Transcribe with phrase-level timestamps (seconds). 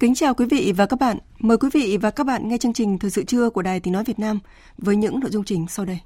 [0.00, 1.18] Kính chào quý vị và các bạn.
[1.38, 3.92] Mời quý vị và các bạn nghe chương trình Thời sự trưa của Đài Tiếng
[3.92, 4.38] Nói Việt Nam
[4.78, 5.98] với những nội dung chính sau đây.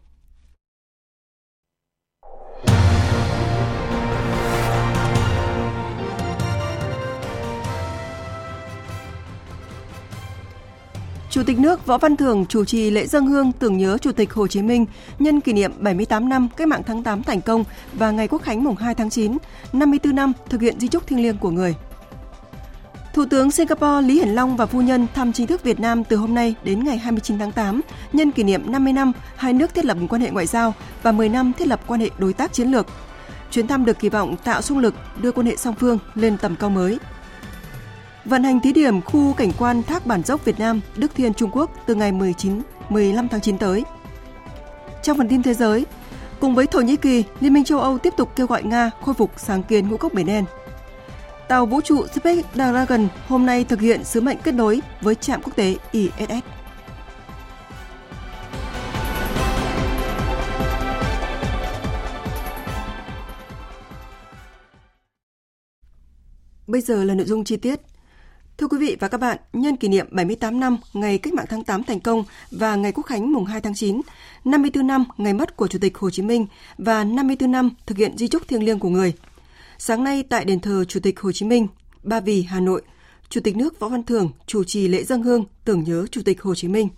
[11.30, 14.33] Chủ tịch nước Võ Văn Thưởng chủ trì lễ dân hương tưởng nhớ Chủ tịch
[14.33, 14.87] Hồ Chí Minh
[15.18, 18.65] nhân kỷ niệm 78 năm Cách mạng tháng 8 thành công và ngày Quốc khánh
[18.65, 19.37] mùng 2 tháng 9,
[19.73, 21.74] 54 năm thực hiện di trúc thiêng liêng của người.
[23.15, 26.16] Thủ tướng Singapore Lý Hiển Long và phu nhân thăm chính thức Việt Nam từ
[26.16, 27.80] hôm nay đến ngày 29 tháng 8,
[28.12, 31.29] nhân kỷ niệm 50 năm hai nước thiết lập quan hệ ngoại giao và 10
[31.29, 32.87] năm thiết lập quan hệ đối tác chiến lược.
[33.51, 36.56] Chuyến thăm được kỳ vọng tạo xung lực đưa quan hệ song phương lên tầm
[36.56, 36.98] cao mới.
[38.24, 41.51] Vận hành thí điểm khu cảnh quan Thác Bản Dốc Việt Nam, Đức Thiên Trung
[41.52, 43.84] Quốc từ ngày 19 15 tháng 9 tới.
[45.02, 45.87] Trong phần tin thế giới,
[46.40, 49.15] cùng với Thổ Nhĩ Kỳ, Liên minh châu Âu tiếp tục kêu gọi Nga khôi
[49.15, 50.45] phục sáng kiến ngũ cốc Biển Đen–
[51.48, 55.42] Tàu vũ trụ Space Dragon hôm nay thực hiện sứ mệnh kết nối với trạm
[55.42, 56.32] quốc tế ISS.
[66.66, 67.81] Bây giờ là nội dung chi tiết.
[68.59, 71.65] Thưa quý vị và các bạn, nhân kỷ niệm 78 năm ngày Cách mạng tháng
[71.65, 74.00] 8 thành công và ngày Quốc khánh mùng 2 tháng 9,
[74.44, 76.47] 54 năm ngày mất của Chủ tịch Hồ Chí Minh
[76.78, 79.12] và 54 năm thực hiện di trúc thiêng liêng của người–
[79.79, 81.69] Sáng nay tại đền thờ Chủ tịch Hồ Chí Minh,
[82.03, 82.83] Ba Vì, Hà Nội,
[83.29, 86.43] Chủ tịch nước Võ Văn Thưởng chủ trì lễ dân hương tưởng nhớ Chủ tịch
[86.43, 86.89] Hồ Chí Minh.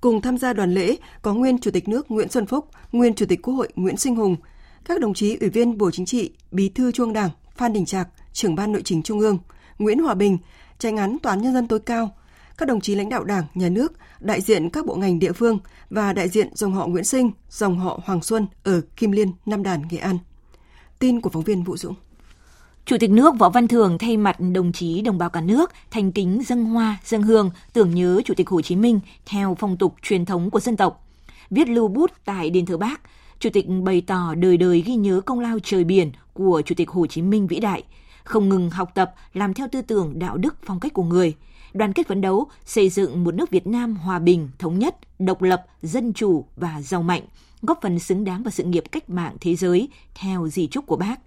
[0.00, 3.26] Cùng tham gia đoàn lễ có nguyên Chủ tịch nước Nguyễn Xuân Phúc, nguyên Chủ
[3.26, 4.36] tịch Quốc hội Nguyễn Sinh Hùng,
[4.84, 8.08] các đồng chí Ủy viên Bộ Chính trị, Bí thư Trung Đảng, Phan Đình Trạc,
[8.32, 9.38] trưởng ban nội chính Trung ương,
[9.78, 10.38] Nguyễn Hòa Bình,
[10.78, 12.14] tranh án Tòa án Nhân dân tối cao,
[12.58, 15.58] các đồng chí lãnh đạo Đảng, Nhà nước, đại diện các bộ ngành địa phương
[15.90, 19.62] và đại diện dòng họ Nguyễn Sinh, dòng họ Hoàng Xuân ở Kim Liên, Nam
[19.62, 20.18] Đàn, Nghệ An.
[21.04, 21.94] Tin của phóng viên Vũ Dũng.
[22.84, 26.12] Chủ tịch nước Võ Văn Thường thay mặt đồng chí đồng bào cả nước thành
[26.12, 29.94] kính dâng hoa, dâng hương tưởng nhớ Chủ tịch Hồ Chí Minh theo phong tục
[30.02, 31.06] truyền thống của dân tộc.
[31.50, 33.00] Viết lưu bút tại đền thờ Bác,
[33.38, 36.90] Chủ tịch bày tỏ đời đời ghi nhớ công lao trời biển của Chủ tịch
[36.90, 37.82] Hồ Chí Minh vĩ đại,
[38.24, 41.34] không ngừng học tập, làm theo tư tưởng đạo đức phong cách của người,
[41.72, 45.42] đoàn kết phấn đấu xây dựng một nước Việt Nam hòa bình, thống nhất, độc
[45.42, 47.22] lập, dân chủ và giàu mạnh–
[47.66, 50.96] góp phần xứng đáng vào sự nghiệp cách mạng thế giới theo di trúc của
[50.96, 51.20] bác.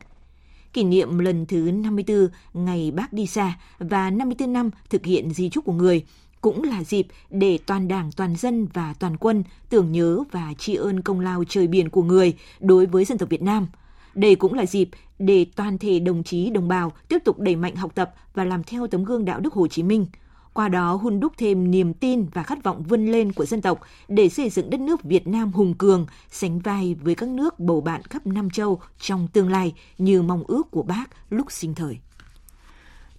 [0.73, 5.49] Kỷ niệm lần thứ 54 ngày bác đi xa và 54 năm thực hiện di
[5.49, 6.05] trúc của người
[6.41, 10.75] cũng là dịp để toàn đảng, toàn dân và toàn quân tưởng nhớ và tri
[10.75, 13.67] ân công lao trời biển của người đối với dân tộc Việt Nam.
[14.15, 17.75] Đây cũng là dịp để toàn thể đồng chí đồng bào tiếp tục đẩy mạnh
[17.75, 20.05] học tập và làm theo tấm gương đạo đức Hồ Chí Minh–
[20.57, 23.79] qua đó hun đúc thêm niềm tin và khát vọng vươn lên của dân tộc
[24.07, 27.81] để xây dựng đất nước Việt Nam hùng cường, sánh vai với các nước bầu
[27.81, 31.97] bạn khắp Nam châu trong tương lai như mong ước của bác lúc sinh thời.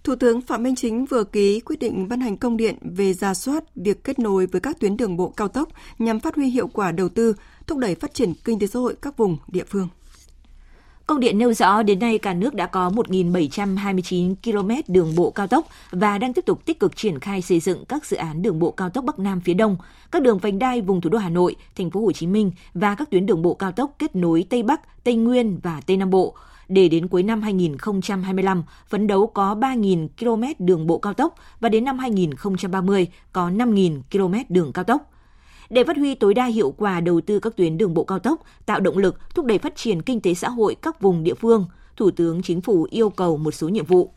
[0.03, 3.33] Thủ tướng Phạm Minh Chính vừa ký quyết định ban hành công điện về ra
[3.33, 5.69] soát việc kết nối với các tuyến đường bộ cao tốc
[5.99, 7.33] nhằm phát huy hiệu quả đầu tư,
[7.67, 9.87] thúc đẩy phát triển kinh tế xã hội các vùng địa phương.
[11.09, 15.47] Công điện nêu rõ đến nay cả nước đã có 1.729 km đường bộ cao
[15.47, 18.59] tốc và đang tiếp tục tích cực triển khai xây dựng các dự án đường
[18.59, 19.77] bộ cao tốc Bắc Nam phía Đông,
[20.11, 22.95] các đường vành đai vùng thủ đô Hà Nội, thành phố Hồ Chí Minh và
[22.95, 26.09] các tuyến đường bộ cao tốc kết nối Tây Bắc, Tây Nguyên và Tây Nam
[26.09, 26.35] Bộ.
[26.67, 31.69] Để đến cuối năm 2025 phấn đấu có 3.000 km đường bộ cao tốc và
[31.69, 35.11] đến năm 2030 có 5.000 km đường cao tốc
[35.69, 38.41] để phát huy tối đa hiệu quả đầu tư các tuyến đường bộ cao tốc,
[38.65, 41.67] tạo động lực thúc đẩy phát triển kinh tế xã hội các vùng địa phương,
[41.95, 44.11] Thủ tướng Chính phủ yêu cầu một số nhiệm vụ.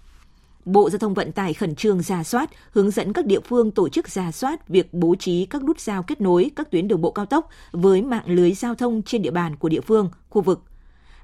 [0.64, 3.88] Bộ Giao thông Vận tải khẩn trương ra soát, hướng dẫn các địa phương tổ
[3.88, 7.10] chức ra soát việc bố trí các nút giao kết nối các tuyến đường bộ
[7.10, 10.62] cao tốc với mạng lưới giao thông trên địa bàn của địa phương, khu vực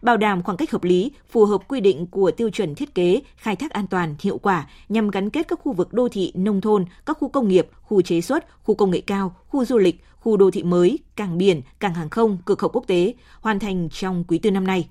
[0.03, 3.21] bảo đảm khoảng cách hợp lý, phù hợp quy định của tiêu chuẩn thiết kế,
[3.37, 6.61] khai thác an toàn, hiệu quả nhằm gắn kết các khu vực đô thị, nông
[6.61, 10.03] thôn, các khu công nghiệp, khu chế xuất, khu công nghệ cao, khu du lịch,
[10.29, 13.89] khu đô thị mới, cảng biển, cảng hàng không, cửa khẩu quốc tế hoàn thành
[13.89, 14.89] trong quý tư năm nay.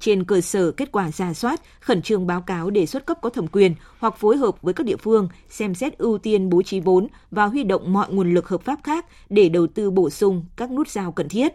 [0.00, 3.30] trên cơ sở kết quả giả soát, khẩn trương báo cáo đề xuất cấp có
[3.30, 6.80] thẩm quyền hoặc phối hợp với các địa phương xem xét ưu tiên bố trí
[6.80, 10.44] vốn và huy động mọi nguồn lực hợp pháp khác để đầu tư bổ sung
[10.56, 11.52] các nút giao cần thiết.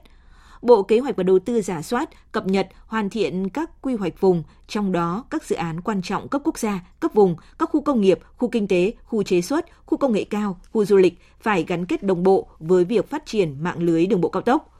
[0.62, 4.22] Bộ Kế hoạch và Đầu tư giả soát, cập nhật, hoàn thiện các quy hoạch
[4.22, 7.82] vùng, trong đó các dự án quan trọng cấp quốc gia, cấp vùng, các khu
[7.82, 11.14] công nghiệp, khu kinh tế, khu chế xuất, khu công nghệ cao, khu du lịch
[11.40, 14.76] phải gắn kết đồng bộ với việc phát triển mạng lưới đường bộ cao tốc.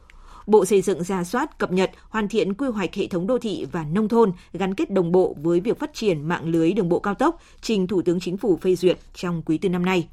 [0.48, 3.66] Bộ Xây dựng ra soát, cập nhật, hoàn thiện quy hoạch hệ thống đô thị
[3.72, 7.00] và nông thôn gắn kết đồng bộ với việc phát triển mạng lưới đường bộ
[7.00, 10.08] cao tốc, trình Thủ tướng Chính phủ phê duyệt trong quý tư năm nay.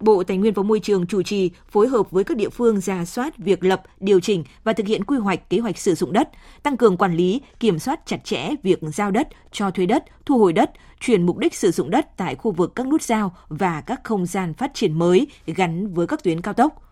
[0.00, 3.04] Bộ Tài nguyên và Môi trường chủ trì phối hợp với các địa phương ra
[3.04, 6.28] soát việc lập, điều chỉnh và thực hiện quy hoạch kế hoạch sử dụng đất,
[6.62, 10.38] tăng cường quản lý, kiểm soát chặt chẽ việc giao đất, cho thuê đất, thu
[10.38, 13.80] hồi đất, chuyển mục đích sử dụng đất tại khu vực các nút giao và
[13.80, 16.84] các không gian phát triển mới gắn với các tuyến cao tốc.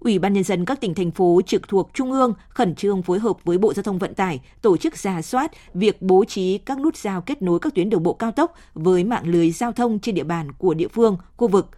[0.00, 3.18] Ủy ban Nhân dân các tỉnh, thành phố trực thuộc Trung ương khẩn trương phối
[3.18, 6.80] hợp với Bộ Giao thông Vận tải tổ chức ra soát việc bố trí các
[6.80, 9.98] nút giao kết nối các tuyến đường bộ cao tốc với mạng lưới giao thông
[9.98, 11.70] trên địa bàn của địa phương, khu vực,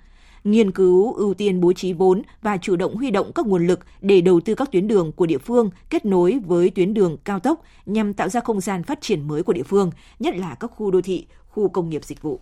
[0.45, 3.81] nghiên cứu ưu tiên bố trí vốn và chủ động huy động các nguồn lực
[4.01, 7.41] để đầu tư các tuyến đường của địa phương kết nối với tuyến đường cao
[7.41, 10.71] tốc nhằm tạo ra không gian phát triển mới của địa phương, nhất là các
[10.77, 12.41] khu đô thị, khu công nghiệp dịch vụ.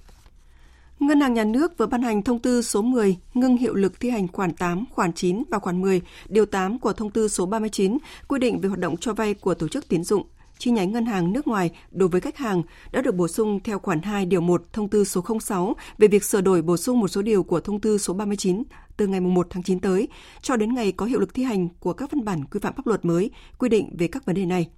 [1.00, 4.10] Ngân hàng Nhà nước vừa ban hành thông tư số 10 ngưng hiệu lực thi
[4.10, 7.98] hành khoản 8, khoản 9 và khoản 10, điều 8 của thông tư số 39
[8.28, 10.22] quy định về hoạt động cho vay của tổ chức tín dụng
[10.60, 12.62] chi nhánh ngân hàng nước ngoài đối với khách hàng
[12.92, 16.24] đã được bổ sung theo khoản 2 điều 1 thông tư số 06 về việc
[16.24, 18.62] sửa đổi bổ sung một số điều của thông tư số 39
[18.96, 20.08] từ ngày 1 tháng 9 tới
[20.42, 22.86] cho đến ngày có hiệu lực thi hành của các văn bản quy phạm pháp
[22.86, 24.68] luật mới quy định về các vấn đề này.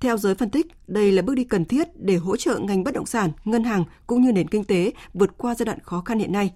[0.00, 2.94] Theo giới phân tích, đây là bước đi cần thiết để hỗ trợ ngành bất
[2.94, 6.18] động sản, ngân hàng cũng như nền kinh tế vượt qua giai đoạn khó khăn
[6.18, 6.52] hiện nay.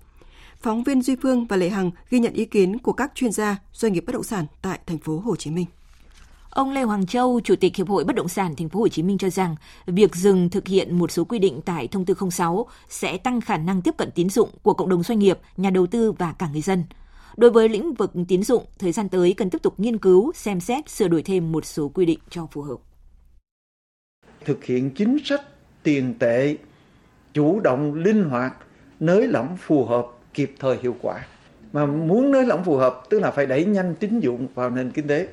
[0.60, 3.56] Phóng viên Duy Phương và Lệ Hằng ghi nhận ý kiến của các chuyên gia
[3.72, 5.66] doanh nghiệp bất động sản tại thành phố Hồ Chí Minh.
[6.56, 9.02] Ông Lê Hoàng Châu, Chủ tịch Hiệp hội Bất động sản Thành phố Hồ Chí
[9.02, 9.56] Minh cho rằng,
[9.86, 13.56] việc dừng thực hiện một số quy định tại thông tư 06 sẽ tăng khả
[13.56, 16.48] năng tiếp cận tín dụng của cộng đồng doanh nghiệp, nhà đầu tư và cả
[16.52, 16.84] người dân.
[17.36, 20.60] Đối với lĩnh vực tín dụng, thời gian tới cần tiếp tục nghiên cứu, xem
[20.60, 22.76] xét, sửa đổi thêm một số quy định cho phù hợp.
[24.44, 25.42] Thực hiện chính sách
[25.82, 26.56] tiền tệ
[27.34, 28.54] chủ động, linh hoạt,
[29.00, 31.26] nới lỏng phù hợp, kịp thời hiệu quả.
[31.72, 34.90] Mà muốn nới lỏng phù hợp tức là phải đẩy nhanh tín dụng vào nền
[34.90, 35.28] kinh tế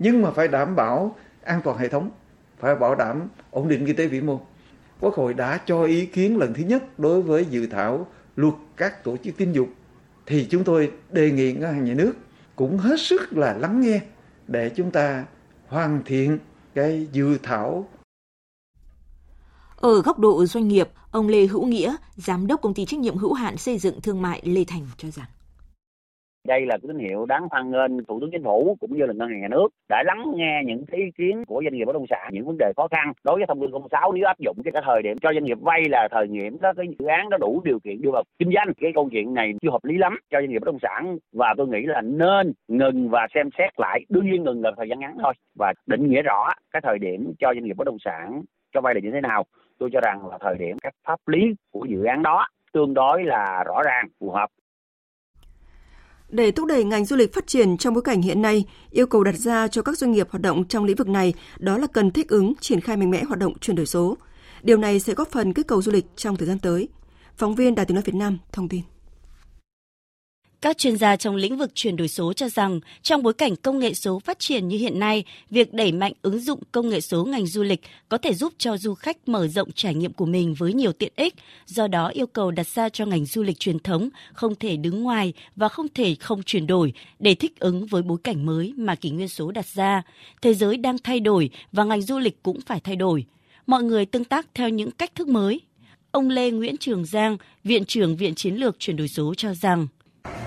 [0.00, 2.10] nhưng mà phải đảm bảo an toàn hệ thống
[2.58, 4.40] phải bảo đảm ổn định kinh tế vĩ mô.
[5.00, 8.06] Quốc hội đã cho ý kiến lần thứ nhất đối với dự thảo
[8.36, 9.68] luật các tổ chức tín dụng.
[10.26, 12.12] Thì chúng tôi đề nghị ngân hàng nhà nước
[12.56, 14.00] cũng hết sức là lắng nghe
[14.46, 15.24] để chúng ta
[15.68, 16.38] hoàn thiện
[16.74, 17.88] cái dự thảo.
[19.76, 23.16] Ở góc độ doanh nghiệp, ông Lê Hữu Nghĩa, giám đốc công ty trách nhiệm
[23.16, 25.26] hữu hạn xây dựng thương mại Lê Thành cho rằng
[26.48, 29.12] đây là cái tín hiệu đáng hoan nghênh thủ tướng chính phủ cũng như là
[29.12, 32.06] ngân hàng nhà nước đã lắng nghe những ý kiến của doanh nghiệp bất động
[32.10, 33.12] sản, những vấn đề khó khăn.
[33.24, 35.88] Đối với thông tư 06 nếu áp dụng cái thời điểm cho doanh nghiệp vay
[35.88, 38.72] là thời điểm đó, cái dự án đó đủ điều kiện đưa vào kinh doanh,
[38.80, 41.18] cái câu chuyện này chưa hợp lý lắm cho doanh nghiệp bất động sản.
[41.32, 44.88] Và tôi nghĩ là nên ngừng và xem xét lại, đương nhiên ngừng là thời
[44.88, 47.98] gian ngắn thôi, và định nghĩa rõ cái thời điểm cho doanh nghiệp bất động
[48.04, 48.42] sản
[48.74, 49.44] cho vay là như thế nào.
[49.78, 53.24] Tôi cho rằng là thời điểm các pháp lý của dự án đó tương đối
[53.24, 54.50] là rõ ràng, phù hợp
[56.30, 59.24] để thúc đẩy ngành du lịch phát triển trong bối cảnh hiện nay, yêu cầu
[59.24, 62.10] đặt ra cho các doanh nghiệp hoạt động trong lĩnh vực này đó là cần
[62.10, 64.16] thích ứng, triển khai mạnh mẽ hoạt động chuyển đổi số.
[64.62, 66.88] Điều này sẽ góp phần kích cầu du lịch trong thời gian tới.
[67.36, 68.80] Phóng viên Đài tiếng nói Việt Nam thông tin.
[70.62, 73.78] Các chuyên gia trong lĩnh vực chuyển đổi số cho rằng, trong bối cảnh công
[73.78, 77.24] nghệ số phát triển như hiện nay, việc đẩy mạnh ứng dụng công nghệ số
[77.24, 80.54] ngành du lịch có thể giúp cho du khách mở rộng trải nghiệm của mình
[80.54, 81.34] với nhiều tiện ích.
[81.66, 85.02] Do đó, yêu cầu đặt ra cho ngành du lịch truyền thống không thể đứng
[85.02, 88.94] ngoài và không thể không chuyển đổi để thích ứng với bối cảnh mới mà
[88.94, 90.02] kỷ nguyên số đặt ra.
[90.42, 93.24] Thế giới đang thay đổi và ngành du lịch cũng phải thay đổi.
[93.66, 95.60] Mọi người tương tác theo những cách thức mới.
[96.10, 99.86] Ông Lê Nguyễn Trường Giang, Viện trưởng Viện Chiến lược Chuyển đổi số cho rằng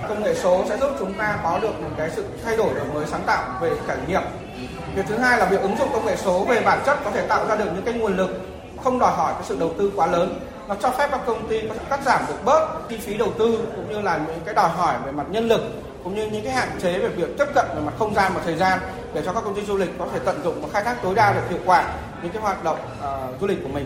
[0.09, 2.85] công nghệ số sẽ giúp chúng ta có được một cái sự thay đổi đổi
[2.93, 4.21] mới sáng tạo về trải nghiệm.
[4.95, 7.27] Việc thứ hai là việc ứng dụng công nghệ số về bản chất có thể
[7.27, 8.41] tạo ra được những cái nguồn lực
[8.83, 11.61] không đòi hỏi cái sự đầu tư quá lớn nó cho phép các công ty
[11.67, 14.69] có cắt giảm được bớt chi phí đầu tư cũng như là những cái đòi
[14.69, 15.61] hỏi về mặt nhân lực
[16.03, 18.41] cũng như những cái hạn chế về việc tiếp cận về mặt không gian và
[18.45, 18.79] thời gian
[19.13, 21.15] để cho các công ty du lịch có thể tận dụng và khai thác tối
[21.15, 23.85] đa được hiệu quả những cái hoạt động uh, du lịch của mình.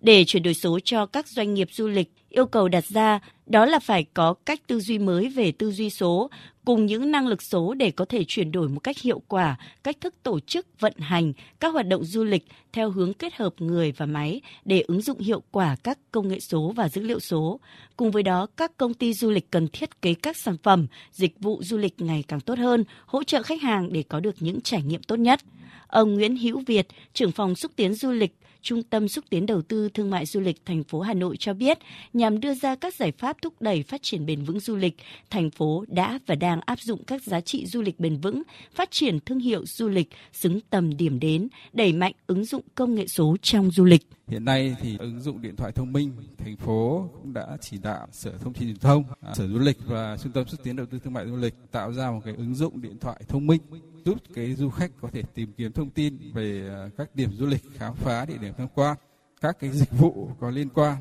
[0.00, 3.66] Để chuyển đổi số cho các doanh nghiệp du lịch, yêu cầu đặt ra đó
[3.66, 6.30] là phải có cách tư duy mới về tư duy số
[6.64, 9.96] cùng những năng lực số để có thể chuyển đổi một cách hiệu quả cách
[10.00, 13.92] thức tổ chức vận hành các hoạt động du lịch theo hướng kết hợp người
[13.92, 17.60] và máy để ứng dụng hiệu quả các công nghệ số và dữ liệu số.
[17.96, 21.40] Cùng với đó, các công ty du lịch cần thiết kế các sản phẩm, dịch
[21.40, 24.60] vụ du lịch ngày càng tốt hơn, hỗ trợ khách hàng để có được những
[24.60, 25.40] trải nghiệm tốt nhất.
[25.86, 29.62] Ông Nguyễn Hữu Việt, trưởng phòng xúc tiến du lịch, Trung tâm xúc tiến đầu
[29.62, 31.78] tư thương mại du lịch thành phố Hà Nội cho biết,
[32.12, 34.96] nhằm đưa ra các giải pháp thúc đẩy phát triển bền vững du lịch,
[35.30, 38.42] thành phố đã và đang áp dụng các giá trị du lịch bền vững,
[38.74, 42.94] phát triển thương hiệu du lịch xứng tầm điểm đến, đẩy mạnh ứng dụng công
[42.94, 44.06] nghệ số trong du lịch.
[44.28, 48.06] Hiện nay thì ứng dụng điện thoại thông minh, thành phố cũng đã chỉ đạo
[48.12, 50.86] Sở Thông tin Truyền thông, à, Sở Du lịch và Trung tâm xúc tiến đầu
[50.86, 53.60] tư thương mại du lịch tạo ra một cái ứng dụng điện thoại thông minh
[54.04, 57.46] giúp cái du khách có thể tìm kiếm thông tin về à, các điểm du
[57.46, 58.96] lịch, khám phá địa điểm tham quan,
[59.40, 60.96] các cái dịch vụ có liên quan,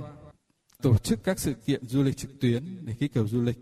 [0.81, 3.57] tổ chức các sự kiện du lịch trực tuyến để kích cầu du lịch.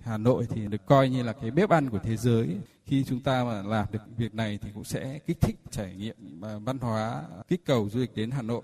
[0.00, 2.56] Hà Nội thì được coi như là cái bếp ăn của thế giới.
[2.84, 6.40] Khi chúng ta mà làm được việc này thì cũng sẽ kích thích trải nghiệm
[6.40, 8.62] và văn hóa kích cầu du lịch đến Hà Nội.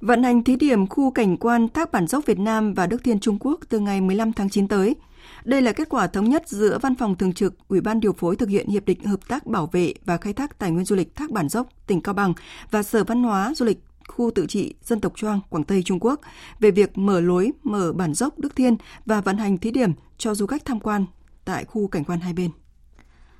[0.00, 3.20] Vận hành thí điểm khu cảnh quan Thác Bản Dốc Việt Nam và Đức Thiên
[3.20, 4.96] Trung Quốc từ ngày 15 tháng 9 tới.
[5.44, 8.36] Đây là kết quả thống nhất giữa Văn phòng Thường trực Ủy ban điều phối
[8.36, 11.16] thực hiện Hiệp định Hợp tác Bảo vệ và Khai thác Tài nguyên Du lịch
[11.16, 12.32] Thác Bản Dốc, tỉnh Cao Bằng
[12.70, 16.00] và Sở Văn hóa Du lịch khu tự trị dân tộc Choang, Quảng Tây, Trung
[16.00, 16.20] Quốc
[16.60, 18.76] về việc mở lối mở bản dốc Đức Thiên
[19.06, 21.06] và vận hành thí điểm cho du khách tham quan
[21.44, 22.50] tại khu cảnh quan hai bên.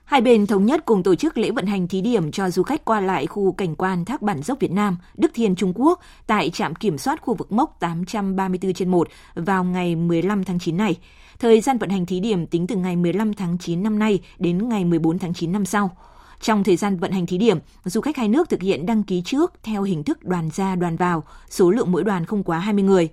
[0.05, 2.85] Hai bên thống nhất cùng tổ chức lễ vận hành thí điểm cho du khách
[2.85, 6.51] qua lại khu cảnh quan Thác Bản Dốc Việt Nam, Đức Thiên Trung Quốc tại
[6.51, 10.99] trạm kiểm soát khu vực mốc 834 trên 1 vào ngày 15 tháng 9 này.
[11.43, 14.69] Thời gian vận hành thí điểm tính từ ngày 15 tháng 9 năm nay đến
[14.69, 15.97] ngày 14 tháng 9 năm sau.
[16.41, 19.23] Trong thời gian vận hành thí điểm, du khách hai nước thực hiện đăng ký
[19.25, 22.85] trước theo hình thức đoàn ra đoàn vào, số lượng mỗi đoàn không quá 20
[22.85, 23.09] người.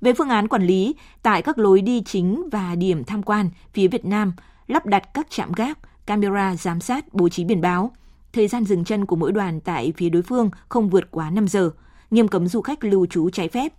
[0.00, 3.88] Về phương án quản lý, tại các lối đi chính và điểm tham quan, phía
[3.88, 4.32] Việt Nam
[4.66, 7.90] lắp đặt các trạm gác, camera giám sát bố trí biển báo.
[8.32, 11.48] Thời gian dừng chân của mỗi đoàn tại phía đối phương không vượt quá 5
[11.48, 11.70] giờ,
[12.10, 13.72] nghiêm cấm du khách lưu trú trái phép.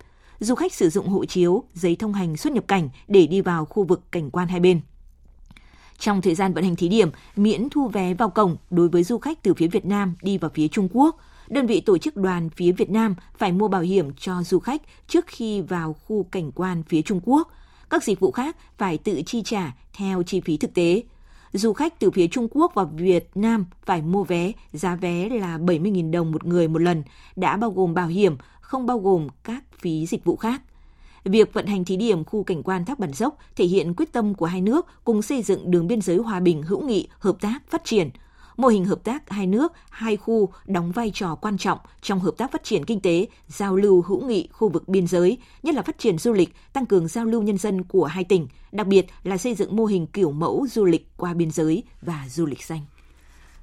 [0.43, 3.65] Du khách sử dụng hộ chiếu, giấy thông hành xuất nhập cảnh để đi vào
[3.65, 4.81] khu vực cảnh quan hai bên.
[5.99, 9.17] Trong thời gian vận hành thí điểm, miễn thu vé vào cổng đối với du
[9.17, 11.17] khách từ phía Việt Nam đi vào phía Trung Quốc.
[11.49, 14.81] Đơn vị tổ chức đoàn phía Việt Nam phải mua bảo hiểm cho du khách
[15.07, 17.51] trước khi vào khu cảnh quan phía Trung Quốc.
[17.89, 21.03] Các dịch vụ khác phải tự chi trả theo chi phí thực tế
[21.53, 25.57] du khách từ phía Trung Quốc vào Việt Nam phải mua vé, giá vé là
[25.57, 27.03] 70.000 đồng một người một lần,
[27.35, 28.37] đã bao gồm bảo hiểm,
[28.71, 30.61] không bao gồm các phí dịch vụ khác.
[31.23, 34.33] Việc vận hành thí điểm khu cảnh quan Thác Bản Dốc thể hiện quyết tâm
[34.33, 37.59] của hai nước cùng xây dựng đường biên giới hòa bình, hữu nghị, hợp tác,
[37.69, 38.09] phát triển–
[38.57, 42.33] Mô hình hợp tác hai nước, hai khu đóng vai trò quan trọng trong hợp
[42.37, 45.81] tác phát triển kinh tế, giao lưu hữu nghị khu vực biên giới, nhất là
[45.81, 49.05] phát triển du lịch, tăng cường giao lưu nhân dân của hai tỉnh, đặc biệt
[49.23, 52.63] là xây dựng mô hình kiểu mẫu du lịch qua biên giới và du lịch
[52.63, 52.81] xanh.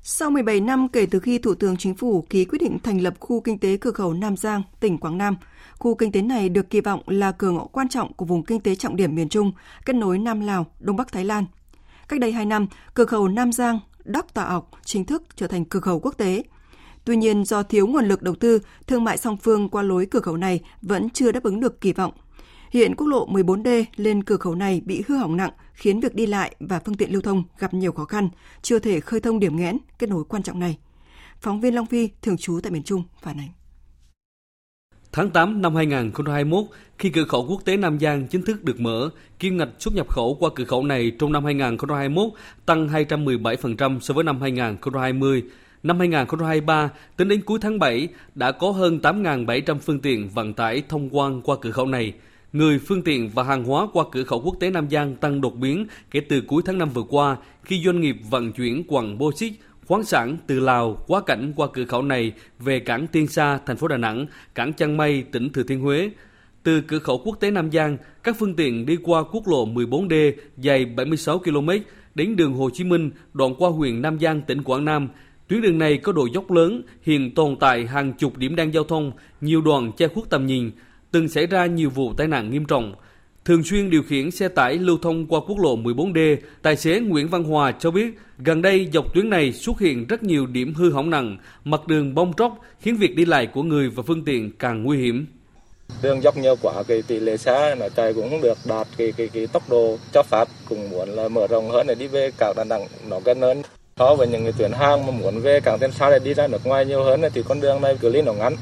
[0.02, 3.14] Sau 17 năm kể từ khi Thủ tướng Chính phủ ký quyết định thành lập
[3.21, 5.37] khu kinh tế cửa khẩu Nam Giang, tỉnh Quảng Nam,
[5.78, 8.61] khu kinh tế này được kỳ vọng là cửa ngõ quan trọng của vùng kinh
[8.61, 9.52] tế trọng điểm miền Trung,
[9.85, 11.45] kết nối Nam Lào, Đông Bắc Thái Lan.
[12.09, 15.64] Cách đây 2 năm, cửa khẩu Nam Giang Đắc Tà ọc chính thức trở thành
[15.64, 16.43] cửa khẩu quốc tế.
[17.05, 20.21] Tuy nhiên, do thiếu nguồn lực đầu tư, thương mại song phương qua lối cửa
[20.21, 22.12] khẩu này vẫn chưa đáp ứng được kỳ vọng.
[22.70, 26.26] Hiện quốc lộ 14D lên cửa khẩu này bị hư hỏng nặng, khiến việc đi
[26.26, 28.28] lại và phương tiện lưu thông gặp nhiều khó khăn,
[28.62, 30.78] chưa thể khơi thông điểm nghẽn kết nối quan trọng này.
[31.40, 33.48] Phóng viên Long Phi, thường trú tại miền Trung, phản ánh.
[35.12, 36.64] Tháng 8 năm 2021,
[36.98, 40.08] khi cửa khẩu quốc tế Nam Giang chính thức được mở, kim ngạch xuất nhập
[40.08, 42.32] khẩu qua cửa khẩu này trong năm 2021
[42.66, 45.42] tăng 217% so với năm 2020.
[45.82, 50.82] Năm 2023, tính đến cuối tháng 7, đã có hơn 8.700 phương tiện vận tải
[50.88, 52.12] thông quan qua cửa khẩu này.
[52.52, 55.57] Người, phương tiện và hàng hóa qua cửa khẩu quốc tế Nam Giang tăng đột
[55.57, 59.33] biến kể từ cuối tháng 5 vừa qua, khi doanh nghiệp vận chuyển quặng bô
[59.33, 59.52] xít
[59.87, 63.76] khoáng sản từ Lào quá cảnh qua cửa khẩu này về cảng Tiên Sa, thành
[63.76, 66.11] phố Đà Nẵng, cảng Chân Mây, tỉnh Thừa Thiên Huế.
[66.62, 70.33] Từ cửa khẩu quốc tế Nam Giang, các phương tiện đi qua quốc lộ 14D
[70.57, 71.71] dài 76 km
[72.14, 75.09] đến đường Hồ Chí Minh, đoạn qua huyện Nam Giang, tỉnh Quảng Nam.
[75.49, 78.85] Tuyến đường này có độ dốc lớn, hiện tồn tại hàng chục điểm đen giao
[78.85, 80.71] thông, nhiều đoạn che khuất tầm nhìn,
[81.10, 82.94] từng xảy ra nhiều vụ tai nạn nghiêm trọng.
[83.44, 87.28] Thường xuyên điều khiển xe tải lưu thông qua quốc lộ 14D, tài xế Nguyễn
[87.28, 90.90] Văn Hòa cho biết gần đây dọc tuyến này xuất hiện rất nhiều điểm hư
[90.90, 94.50] hỏng nặng, mặt đường bong tróc khiến việc đi lại của người và phương tiện
[94.58, 95.26] càng nguy hiểm.
[96.02, 99.12] Đường dốc nhiều quá, cái tỷ lệ xe nó chạy cũng không được đạt cái,
[99.12, 102.30] cái, cái tốc độ cho phép, cũng muốn là mở rộng hơn để đi về
[102.38, 103.62] cảng Đà Nẵng nó gần hơn.
[103.96, 106.46] So với những cái tuyến hàng mà muốn về cảng Tiên Sa để đi ra
[106.46, 108.56] nước ngoài nhiều hơn thì con đường này cứ lý nó ngắn.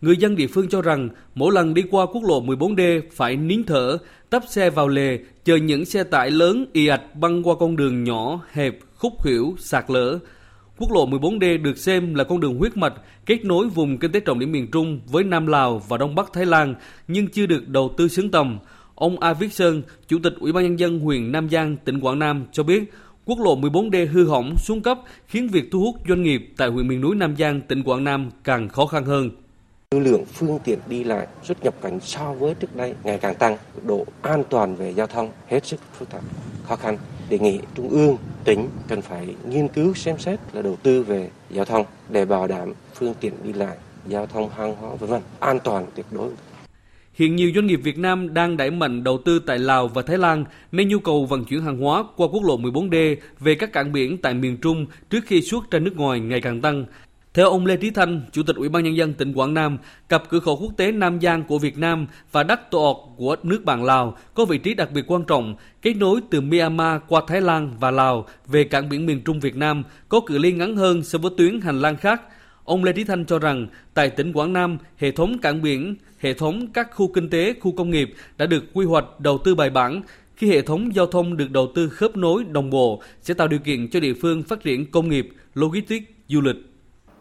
[0.00, 3.64] Người dân địa phương cho rằng mỗi lần đi qua quốc lộ 14D phải nín
[3.64, 3.98] thở,
[4.30, 8.04] tấp xe vào lề, chờ những xe tải lớn y ạch băng qua con đường
[8.04, 10.18] nhỏ, hẹp, khúc khuỷu, sạt lở.
[10.78, 12.94] Quốc lộ 14D được xem là con đường huyết mạch
[13.26, 16.32] kết nối vùng kinh tế trọng điểm miền Trung với Nam Lào và Đông Bắc
[16.32, 16.74] Thái Lan
[17.08, 18.58] nhưng chưa được đầu tư xứng tầm.
[18.94, 22.18] Ông A Viết Sơn, Chủ tịch Ủy ban nhân dân huyện Nam Giang, tỉnh Quảng
[22.18, 22.92] Nam cho biết,
[23.24, 26.88] quốc lộ 14D hư hỏng xuống cấp khiến việc thu hút doanh nghiệp tại huyện
[26.88, 29.30] miền núi Nam Giang, tỉnh Quảng Nam càng khó khăn hơn.
[29.94, 33.34] Lưu lượng phương tiện đi lại xuất nhập cảnh so với trước đây ngày càng
[33.34, 33.56] tăng,
[33.86, 36.20] độ an toàn về giao thông hết sức phức tạp,
[36.68, 36.98] khó khăn.
[37.28, 41.30] Đề nghị Trung ương, tỉnh cần phải nghiên cứu xem xét là đầu tư về
[41.50, 45.22] giao thông để bảo đảm phương tiện đi lại, giao thông hàng hóa vân vân
[45.40, 46.30] an toàn tuyệt đối.
[47.14, 50.18] Hiện nhiều doanh nghiệp Việt Nam đang đẩy mạnh đầu tư tại Lào và Thái
[50.18, 53.92] Lan nên nhu cầu vận chuyển hàng hóa qua quốc lộ 14D về các cảng
[53.92, 56.84] biển tại miền Trung trước khi xuất ra nước ngoài ngày càng tăng.
[57.34, 60.28] Theo ông Lê Trí Thanh, Chủ tịch Ủy ban Nhân dân tỉnh Quảng Nam, cặp
[60.28, 63.64] cửa khẩu quốc tế Nam Giang của Việt Nam và Đắc Tô Ọc của nước
[63.64, 67.40] bạn Lào có vị trí đặc biệt quan trọng, kết nối từ Myanmar qua Thái
[67.40, 71.02] Lan và Lào về cảng biển miền Trung Việt Nam có cự ly ngắn hơn
[71.02, 72.22] so với tuyến hành lang khác.
[72.64, 76.34] Ông Lê Trí Thanh cho rằng, tại tỉnh Quảng Nam, hệ thống cảng biển, hệ
[76.34, 79.70] thống các khu kinh tế, khu công nghiệp đã được quy hoạch đầu tư bài
[79.70, 80.02] bản.
[80.36, 83.60] Khi hệ thống giao thông được đầu tư khớp nối đồng bộ, sẽ tạo điều
[83.60, 86.69] kiện cho địa phương phát triển công nghiệp, logistics, du lịch.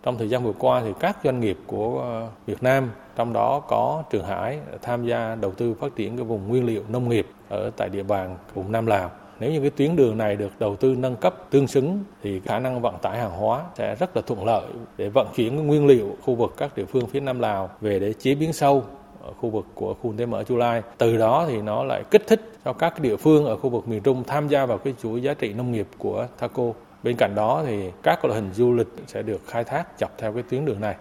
[0.03, 3.59] Trong thời gian vừa qua thì các doanh nghiệp của ờ, Việt Nam, trong đó
[3.59, 7.09] có Trường Hải ờ, tham gia đầu tư phát triển cái vùng nguyên liệu nông
[7.09, 9.11] nghiệp ở tại địa bàn vùng Nam Lào.
[9.39, 12.59] Nếu như cái tuyến đường này được đầu tư nâng cấp tương xứng thì khả
[12.59, 14.65] năng vận tải hàng hóa sẽ rất là thuận lợi
[14.97, 17.99] để vận chuyển cái nguyên liệu khu vực các địa phương phía Nam Lào về
[17.99, 18.83] để chế biến sâu
[19.23, 20.81] ở khu vực của khu kinh tế mở Chu Lai.
[20.97, 24.01] Từ đó thì nó lại kích thích cho các địa phương ở khu vực miền
[24.01, 26.63] Trung tham gia vào cái chuỗi giá trị nông nghiệp của Thaco.
[27.03, 30.33] Bên cạnh đó thì các loại hình du lịch sẽ được khai thác dọc theo
[30.33, 30.97] cái tuyến đường này.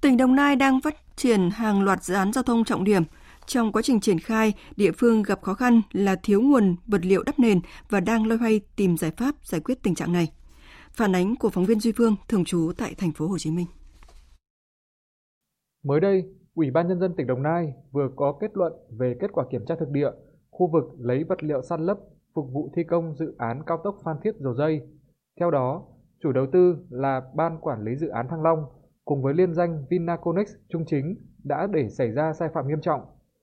[0.00, 3.02] Tỉnh Đồng Nai đang phát triển hàng loạt dự án giao thông trọng điểm.
[3.46, 7.22] Trong quá trình triển khai, địa phương gặp khó khăn là thiếu nguồn vật liệu
[7.22, 10.32] đắp nền và đang loay hoay tìm giải pháp giải quyết tình trạng này.
[10.92, 13.66] Phản ánh của phóng viên Duy Phương thường trú tại thành phố Hồ Chí Minh.
[15.84, 16.22] Mới đây,
[16.54, 19.64] Ủy ban nhân dân tỉnh Đồng Nai vừa có kết luận về kết quả kiểm
[19.68, 20.10] tra thực địa
[20.50, 21.98] khu vực lấy vật liệu san lấp
[22.34, 24.80] phục vụ thi công dự án cao tốc Phan Thiết Dầu Dây.
[25.40, 25.82] Theo đó,
[26.22, 28.64] chủ đầu tư là Ban Quản lý Dự án Thăng Long
[29.04, 33.00] cùng với liên danh Vinaconex Trung Chính đã để xảy ra sai phạm nghiêm trọng.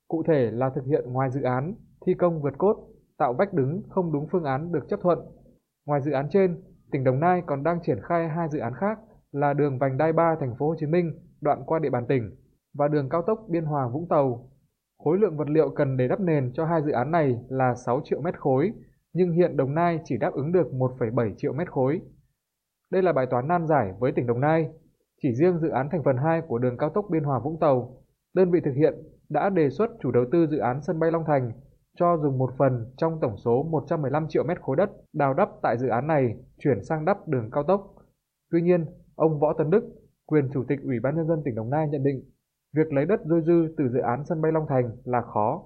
[0.08, 1.74] Cụ thể là thực hiện ngoài dự án,
[2.06, 2.76] thi công vượt cốt,
[3.18, 5.20] tạo vách đứng không đúng phương án được chấp thuận.
[5.86, 9.00] Ngoài dự án trên, tỉnh Đồng Nai còn đang triển khai hai dự án khác
[9.32, 12.36] là đường vành đai 3 thành phố Hồ Chí Minh đoạn qua địa bàn tỉnh
[12.74, 14.50] và đường cao tốc Biên Hòa Vũng Tàu.
[15.04, 18.02] Khối lượng vật liệu cần để đắp nền cho hai dự án này là 6
[18.04, 18.72] triệu mét khối,
[19.14, 22.02] nhưng hiện Đồng Nai chỉ đáp ứng được 1,7 triệu mét khối.
[22.92, 24.70] Đây là bài toán nan giải với tỉnh Đồng Nai.
[25.22, 27.98] Chỉ riêng dự án thành phần 2 của đường cao tốc Biên Hòa Vũng Tàu,
[28.34, 28.94] đơn vị thực hiện
[29.30, 31.52] đã đề xuất chủ đầu tư dự án sân bay Long Thành
[31.98, 35.78] cho dùng một phần trong tổng số 115 triệu mét khối đất đào đắp tại
[35.78, 37.96] dự án này chuyển sang đắp đường cao tốc.
[38.52, 38.86] Tuy nhiên,
[39.16, 39.84] ông Võ Tấn Đức,
[40.26, 42.24] quyền chủ tịch Ủy ban nhân dân tỉnh Đồng Nai nhận định,
[42.74, 45.64] việc lấy đất dôi dư từ dự án sân bay Long Thành là khó.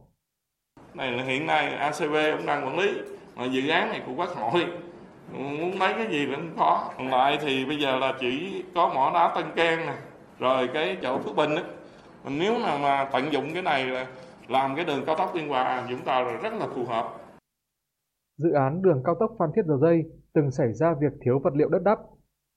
[0.93, 3.01] Này là hiện nay ACB cũng đang quản lý,
[3.35, 4.65] mà dự án này của Quốc hội
[5.31, 6.93] muốn lấy cái gì cũng khó.
[6.97, 9.97] Còn lại thì bây giờ là chỉ có mỏ đá Tân Can này,
[10.39, 11.63] rồi cái chỗ Phước Bình ấy.
[12.25, 14.07] Mình nếu mà, mà tận dụng cái này là
[14.47, 17.05] làm cái đường cao tốc Biên Hòa Vũng Tàu là rất là phù hợp.
[18.37, 21.53] Dự án đường cao tốc Phan Thiết Dầu Dây từng xảy ra việc thiếu vật
[21.55, 21.99] liệu đất đắp.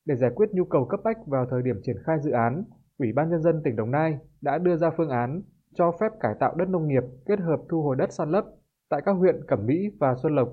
[0.04, 2.64] Để giải quyết nhu cầu cấp bách vào thời điểm triển khai dự án,
[2.98, 5.42] Ủy ban Nhân dân tỉnh Đồng Nai đã đưa ra phương án
[5.74, 8.44] cho phép cải tạo đất nông nghiệp kết hợp thu hồi đất san lấp
[8.90, 10.48] tại các huyện Cẩm Mỹ và Xuân Lộc.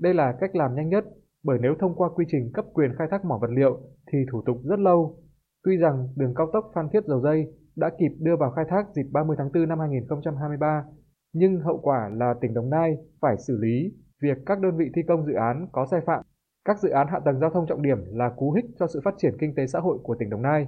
[0.00, 1.04] Đây là cách làm nhanh nhất
[1.44, 3.80] bởi nếu thông qua quy trình cấp quyền khai thác mỏ vật liệu
[4.12, 5.18] thì thủ tục rất lâu.
[5.64, 8.86] Tuy rằng đường cao tốc Phan Thiết Dầu Dây đã kịp đưa vào khai thác
[8.94, 10.84] dịp 30 tháng 4 năm 2023,
[11.32, 15.02] nhưng hậu quả là tỉnh Đồng Nai phải xử lý việc các đơn vị thi
[15.08, 16.24] công dự án có sai phạm.
[16.64, 19.14] Các dự án hạ tầng giao thông trọng điểm là cú hích cho sự phát
[19.18, 20.66] triển kinh tế xã hội của tỉnh Đồng Nai.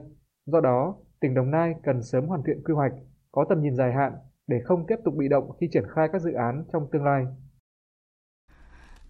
[0.52, 2.92] Do đó, tỉnh Đồng Nai cần sớm hoàn thiện quy hoạch,
[3.32, 4.12] có tầm nhìn dài hạn
[4.46, 7.24] để không tiếp tục bị động khi triển khai các dự án trong tương lai.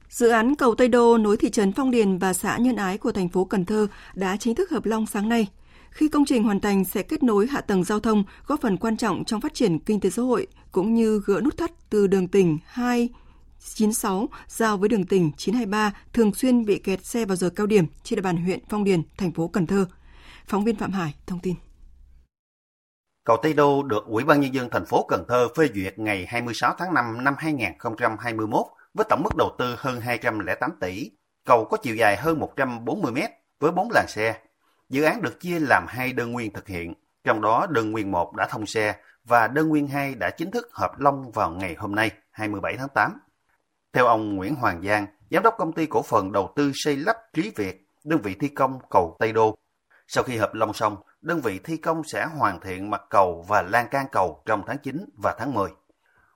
[0.09, 3.12] Dự án cầu Tây Đô nối thị trấn Phong Điền và xã Nhân Ái của
[3.12, 5.48] thành phố Cần Thơ đã chính thức hợp long sáng nay.
[5.90, 8.96] Khi công trình hoàn thành sẽ kết nối hạ tầng giao thông, góp phần quan
[8.96, 12.29] trọng trong phát triển kinh tế xã hội cũng như gỡ nút thắt từ đường
[12.29, 17.66] tỉnh 296 giao với đường tỉnh 923 thường xuyên bị kẹt xe vào giờ cao
[17.66, 19.87] điểm trên địa bàn huyện Phong Điền, thành phố Cần Thơ.
[20.49, 21.55] Phóng viên Phạm Hải thông tin.
[23.25, 26.27] Cầu Tây Đô được Ủy ban Nhân dân thành phố Cần Thơ phê duyệt ngày
[26.29, 31.11] 26 tháng 5 năm 2021 với tổng mức đầu tư hơn 208 tỷ.
[31.45, 33.31] Cầu có chiều dài hơn 140 mét
[33.61, 34.41] với 4 làn xe.
[34.89, 38.35] Dự án được chia làm hai đơn nguyên thực hiện, trong đó đơn nguyên 1
[38.37, 41.95] đã thông xe và đơn nguyên 2 đã chính thức hợp long vào ngày hôm
[41.95, 43.19] nay, 27 tháng 8.
[43.93, 47.17] Theo ông Nguyễn Hoàng Giang, giám đốc công ty cổ phần đầu tư xây lắp
[47.33, 49.59] Trí Việt, đơn vị thi công cầu Tây Đô.
[50.11, 53.62] Sau khi hợp long xong, đơn vị thi công sẽ hoàn thiện mặt cầu và
[53.62, 55.71] lan can cầu trong tháng 9 và tháng 10.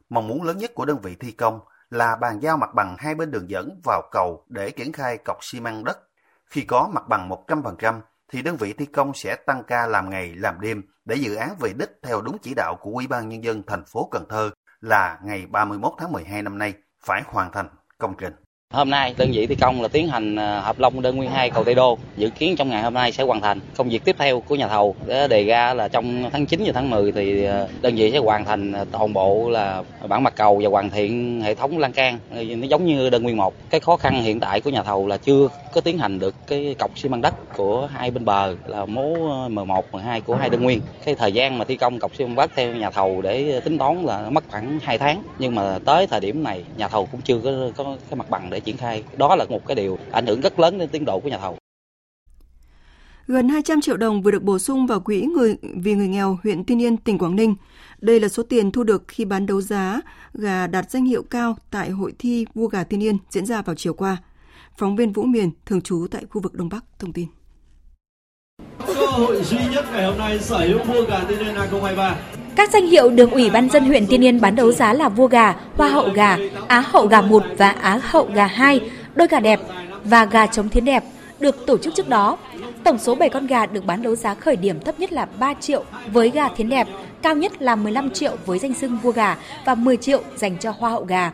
[0.09, 3.15] Mong muốn lớn nhất của đơn vị thi công là bàn giao mặt bằng hai
[3.15, 5.99] bên đường dẫn vào cầu để triển khai cọc xi măng đất.
[6.47, 10.35] Khi có mặt bằng 100%, thì đơn vị thi công sẽ tăng ca làm ngày
[10.35, 13.45] làm đêm để dự án về đích theo đúng chỉ đạo của Ủy ban nhân
[13.45, 17.69] dân thành phố Cần Thơ là ngày 31 tháng 12 năm nay phải hoàn thành
[17.99, 18.35] công trình.
[18.73, 21.51] Hôm nay đơn vị thi công là tiến hành à, hợp long đơn nguyên 2
[21.51, 23.61] cầu Tây Đô, dự kiến trong ngày hôm nay sẽ hoàn thành.
[23.77, 26.91] Công việc tiếp theo của nhà thầu đề ra là trong tháng 9 và tháng
[26.91, 30.61] 10 thì à, đơn vị sẽ hoàn thành à, toàn bộ là bản mặt cầu
[30.63, 33.55] và hoàn thiện hệ thống lan can ờ, nó giống như đơn nguyên 1.
[33.71, 36.75] Cái khó khăn hiện tại của nhà thầu là chưa có tiến hành được cái
[36.79, 40.51] cọc xi măng đất của hai bên bờ là mố ờ, M1, M2 của hai
[40.51, 40.81] đơn nguyên.
[41.05, 43.79] Cái thời gian mà thi công cọc xi măng đất theo nhà thầu để tính
[43.79, 45.23] toán là mất khoảng 2 tháng.
[45.39, 48.51] Nhưng mà tới thời điểm này nhà thầu cũng chưa có, có cái mặt bằng
[48.51, 49.05] để triển khai.
[49.17, 51.57] Đó là một cái điều ảnh hưởng rất lớn đến tiến độ của nhà thầu.
[53.27, 56.65] Gần 200 triệu đồng vừa được bổ sung vào quỹ người vì người nghèo huyện
[56.65, 57.55] Tiên Yên, tỉnh Quảng Ninh.
[57.99, 60.01] Đây là số tiền thu được khi bán đấu giá
[60.35, 63.75] gà đạt danh hiệu cao tại hội thi vua gà Tiên Yên diễn ra vào
[63.75, 64.17] chiều qua.
[64.79, 67.27] Phóng viên Vũ Miền, thường trú tại khu vực Đông Bắc, thông tin.
[68.87, 72.17] Cơ hội duy nhất ngày hôm nay sở hữu vua gà Tiên Yên 2023
[72.57, 75.27] các danh hiệu được Ủy ban dân huyện Tiên Yên bán đấu giá là vua
[75.27, 76.39] gà, hoa hậu gà,
[76.69, 78.81] á hậu gà 1 và á hậu gà 2,
[79.15, 79.61] đôi gà đẹp
[80.05, 81.05] và gà trống thiến đẹp
[81.41, 82.37] được tổ chức trước đó.
[82.85, 85.55] Tổng số 7 con gà được bán đấu giá khởi điểm thấp nhất là 3
[85.55, 86.89] triệu với gà thiến đẹp,
[87.23, 90.75] cao nhất là 15 triệu với danh xưng vua gà và 10 triệu dành cho
[90.79, 91.33] hoa hậu gà.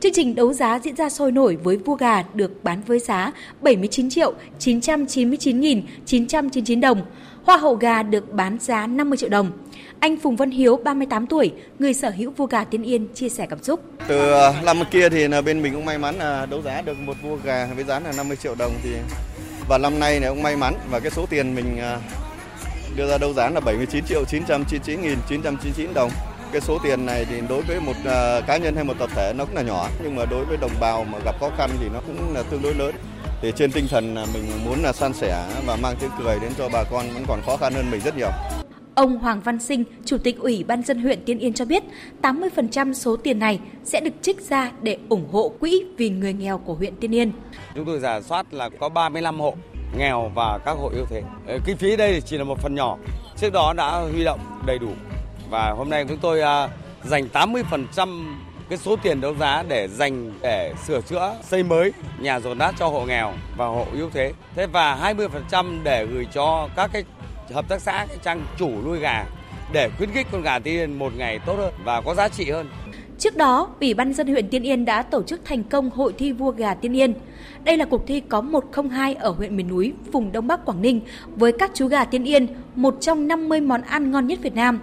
[0.00, 3.32] Chương trình đấu giá diễn ra sôi nổi với vua gà được bán với giá
[3.60, 7.02] 79 triệu 999 nghìn 999 đồng.
[7.44, 9.50] Hoa hậu gà được bán giá 50 triệu đồng.
[10.00, 13.46] Anh Phùng Văn Hiếu, 38 tuổi, người sở hữu vua gà Tiên Yên chia sẻ
[13.50, 13.80] cảm xúc.
[14.08, 16.98] Từ à, năm kia thì là bên mình cũng may mắn là đấu giá được
[16.98, 18.90] một vua gà với giá là 50 triệu đồng thì
[19.68, 21.98] và năm nay này cũng may mắn và cái số tiền mình à,
[22.96, 26.10] đưa ra đấu giá là 79 triệu 999 nghìn 999 đồng.
[26.52, 29.32] Cái số tiền này thì đối với một uh, cá nhân hay một tập thể
[29.36, 31.88] nó cũng là nhỏ nhưng mà đối với đồng bào mà gặp khó khăn thì
[31.94, 32.94] nó cũng là tương đối lớn.
[33.42, 36.52] Thì trên tinh thần là mình muốn là san sẻ và mang tiếng cười đến
[36.58, 38.30] cho bà con vẫn còn khó khăn hơn mình rất nhiều.
[38.94, 41.82] Ông Hoàng Văn Sinh, Chủ tịch Ủy ban dân huyện Tiên Yên cho biết,
[42.22, 46.58] 80% số tiền này sẽ được trích ra để ủng hộ quỹ vì người nghèo
[46.58, 47.32] của huyện Tiên Yên.
[47.74, 49.54] Chúng tôi giả soát là có 35 hộ
[49.98, 51.22] nghèo và các hộ yếu thế.
[51.64, 52.96] Kinh phí đây chỉ là một phần nhỏ.
[53.36, 54.88] Trước đó đã huy động đầy đủ
[55.50, 56.68] và hôm nay chúng tôi à,
[57.04, 58.34] dành 80%
[58.68, 62.74] cái số tiền đấu giá để dành để sửa chữa xây mới nhà dồn nát
[62.78, 64.32] cho hộ nghèo và hộ yếu thế.
[64.54, 65.14] Thế và
[65.52, 67.04] 20% để gửi cho các cái
[67.52, 69.24] hợp tác xã cái trang chủ nuôi gà
[69.72, 72.50] để khuyến khích con gà Tiên Yên một ngày tốt hơn và có giá trị
[72.50, 72.68] hơn.
[73.18, 76.32] Trước đó, Ủy ban dân huyện Tiên Yên đã tổ chức thành công hội thi
[76.32, 77.14] vua gà Tiên Yên.
[77.64, 81.00] Đây là cuộc thi có 102 ở huyện miền núi vùng Đông Bắc Quảng Ninh
[81.36, 84.80] với các chú gà Tiên Yên, một trong 50 món ăn ngon nhất Việt Nam.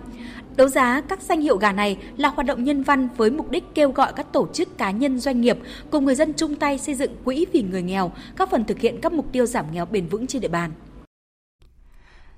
[0.55, 3.63] Đấu giá các danh hiệu gà này là hoạt động nhân văn với mục đích
[3.75, 5.57] kêu gọi các tổ chức cá nhân doanh nghiệp
[5.91, 8.99] cùng người dân chung tay xây dựng quỹ vì người nghèo, góp phần thực hiện
[9.01, 10.71] các mục tiêu giảm nghèo bền vững trên địa bàn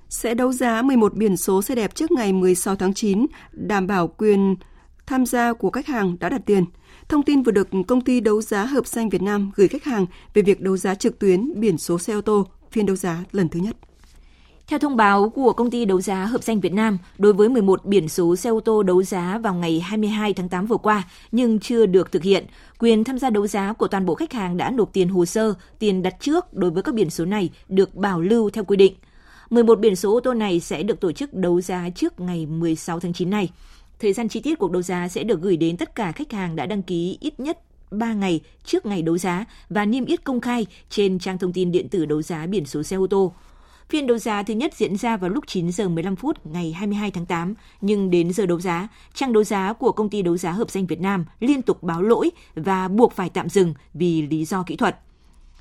[0.08, 4.08] sẽ đấu giá 11 biển số xe đẹp trước ngày 16 tháng 9, đảm bảo
[4.08, 4.56] quyền
[5.06, 6.64] tham gia của khách hàng đã đặt tiền.
[7.08, 10.06] Thông tin vừa được công ty đấu giá Hợp danh Việt Nam gửi khách hàng
[10.34, 13.48] về việc đấu giá trực tuyến biển số xe ô tô phiên đấu giá lần
[13.48, 13.76] thứ nhất.
[14.68, 17.84] Theo thông báo của công ty đấu giá Hợp danh Việt Nam, đối với 11
[17.84, 21.60] biển số xe ô tô đấu giá vào ngày 22 tháng 8 vừa qua nhưng
[21.60, 22.46] chưa được thực hiện,
[22.78, 25.54] quyền tham gia đấu giá của toàn bộ khách hàng đã nộp tiền hồ sơ,
[25.78, 28.94] tiền đặt trước đối với các biển số này được bảo lưu theo quy định.
[29.50, 33.00] 11 biển số ô tô này sẽ được tổ chức đấu giá trước ngày 16
[33.00, 33.50] tháng 9 này.
[34.00, 36.56] Thời gian chi tiết cuộc đấu giá sẽ được gửi đến tất cả khách hàng
[36.56, 37.58] đã đăng ký ít nhất
[37.90, 41.72] 3 ngày trước ngày đấu giá và niêm yết công khai trên trang thông tin
[41.72, 43.32] điện tử đấu giá biển số xe ô tô.
[43.90, 47.10] Phiên đấu giá thứ nhất diễn ra vào lúc 9 giờ 15 phút ngày 22
[47.10, 50.52] tháng 8, nhưng đến giờ đấu giá, trang đấu giá của công ty đấu giá
[50.52, 54.44] hợp danh Việt Nam liên tục báo lỗi và buộc phải tạm dừng vì lý
[54.44, 54.98] do kỹ thuật.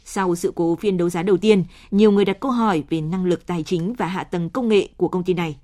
[0.06, 3.26] Sau sự cố phiên đấu giá đầu tiên, nhiều người đặt câu hỏi về năng
[3.26, 5.58] lực tài chính và hạ tầng công nghệ của công ty này.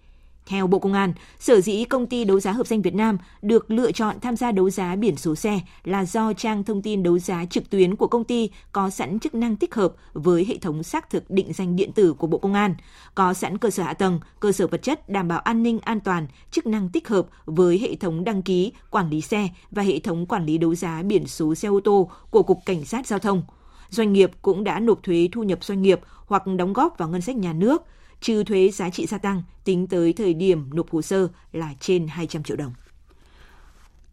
[0.45, 3.71] Theo Bộ Công an, sở dĩ công ty đấu giá hợp danh Việt Nam được
[3.71, 7.19] lựa chọn tham gia đấu giá biển số xe là do trang thông tin đấu
[7.19, 10.83] giá trực tuyến của công ty có sẵn chức năng tích hợp với hệ thống
[10.83, 12.75] xác thực định danh điện tử của Bộ Công an,
[13.15, 15.99] có sẵn cơ sở hạ tầng, cơ sở vật chất đảm bảo an ninh an
[15.99, 19.99] toàn, chức năng tích hợp với hệ thống đăng ký, quản lý xe và hệ
[19.99, 23.19] thống quản lý đấu giá biển số xe ô tô của Cục Cảnh sát Giao
[23.19, 23.43] thông–
[23.93, 27.21] doanh nghiệp cũng đã nộp thuế thu nhập doanh nghiệp hoặc đóng góp vào ngân
[27.21, 27.81] sách nhà nước,
[28.23, 32.07] trừ thuế giá trị gia tăng tính tới thời điểm nộp hồ sơ là trên
[32.07, 32.73] 200 triệu đồng.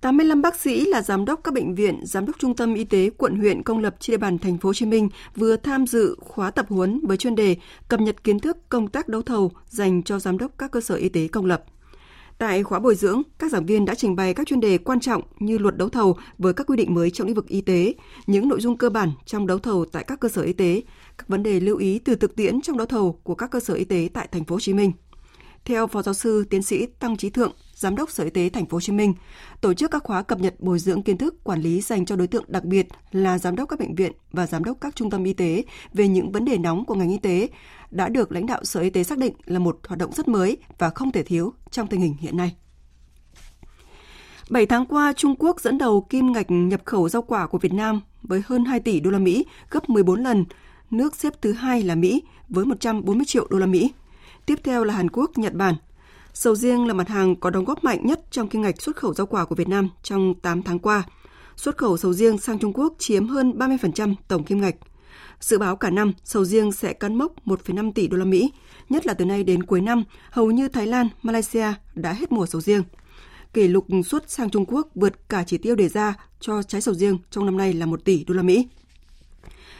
[0.00, 3.10] 85 bác sĩ là giám đốc các bệnh viện, giám đốc trung tâm y tế
[3.10, 6.16] quận huyện công lập trên địa bàn thành phố Hồ Chí Minh vừa tham dự
[6.20, 7.56] khóa tập huấn với chuyên đề
[7.88, 10.94] cập nhật kiến thức công tác đấu thầu dành cho giám đốc các cơ sở
[10.94, 11.64] y tế công lập.
[12.38, 15.22] Tại khóa bồi dưỡng, các giảng viên đã trình bày các chuyên đề quan trọng
[15.38, 17.94] như luật đấu thầu với các quy định mới trong lĩnh vực y tế,
[18.26, 20.82] những nội dung cơ bản trong đấu thầu tại các cơ sở y tế,
[21.20, 23.74] các vấn đề lưu ý từ thực tiễn trong đấu thầu của các cơ sở
[23.74, 24.92] y tế tại thành phố Hồ Chí Minh.
[25.64, 28.66] Theo Phó giáo sư tiến sĩ Tăng Trí Thượng, Giám đốc Sở Y tế Thành
[28.66, 29.14] phố Hồ Chí Minh,
[29.60, 32.26] tổ chức các khóa cập nhật bồi dưỡng kiến thức quản lý dành cho đối
[32.26, 35.24] tượng đặc biệt là giám đốc các bệnh viện và giám đốc các trung tâm
[35.24, 37.48] y tế về những vấn đề nóng của ngành y tế
[37.90, 40.56] đã được lãnh đạo Sở Y tế xác định là một hoạt động rất mới
[40.78, 42.54] và không thể thiếu trong tình hình hiện nay.
[44.50, 47.72] 7 tháng qua, Trung Quốc dẫn đầu kim ngạch nhập khẩu rau quả của Việt
[47.72, 50.44] Nam với hơn 2 tỷ đô la Mỹ, gấp 14 lần.
[50.90, 53.92] Nước xếp thứ hai là Mỹ với 140 triệu đô la Mỹ.
[54.46, 55.74] Tiếp theo là Hàn Quốc, Nhật Bản.
[56.32, 59.14] Sầu riêng là mặt hàng có đóng góp mạnh nhất trong kim ngạch xuất khẩu
[59.14, 61.02] rau quả của Việt Nam trong 8 tháng qua.
[61.56, 64.74] Xuất khẩu sầu riêng sang Trung Quốc chiếm hơn 30% tổng kim ngạch.
[65.40, 68.52] Dự báo cả năm, sầu riêng sẽ cán mốc 1,5 tỷ đô la Mỹ,
[68.88, 72.46] nhất là từ nay đến cuối năm, hầu như Thái Lan, Malaysia đã hết mùa
[72.46, 72.82] sầu riêng.
[73.52, 76.94] Kỷ lục xuất sang Trung Quốc vượt cả chỉ tiêu đề ra cho trái sầu
[76.94, 78.68] riêng trong năm nay là 1 tỷ đô la Mỹ.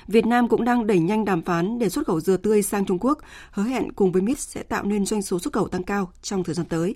[0.08, 2.98] Việt Nam cũng đang đẩy nhanh đàm phán để xuất khẩu dừa tươi sang Trung
[3.00, 3.18] Quốc,
[3.52, 6.44] hứa hẹn cùng với MIT sẽ tạo nên doanh số xuất khẩu tăng cao trong
[6.44, 6.94] thời gian tới.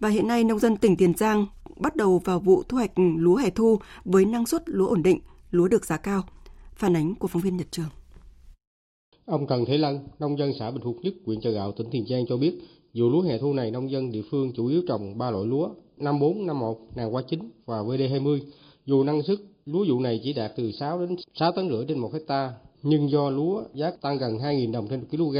[0.00, 3.36] Và hiện nay nông dân tỉnh Tiền Giang bắt đầu vào vụ thu hoạch lúa
[3.36, 5.18] hè thu với năng suất lúa ổn định,
[5.50, 6.22] lúa được giá cao.
[6.74, 7.88] Phản ánh của phóng viên Nhật Trường.
[9.24, 12.04] Ông Trần Thế Lân, nông dân xã Bình Phục Nhất, huyện Chợ Gạo, tỉnh Tiền
[12.10, 12.60] Giang cho biết,
[12.94, 15.68] vụ lúa hè thu này nông dân địa phương chủ yếu trồng ba loại lúa
[15.96, 18.40] 54, 51, nàng hoa chính và VD20.
[18.86, 19.38] Dù năng suất
[19.72, 22.52] lúa vụ này chỉ đạt từ 6 đến 6 tấn rưỡi trên một hecta,
[22.82, 25.36] nhưng do lúa giá tăng gần 2.000 đồng trên kg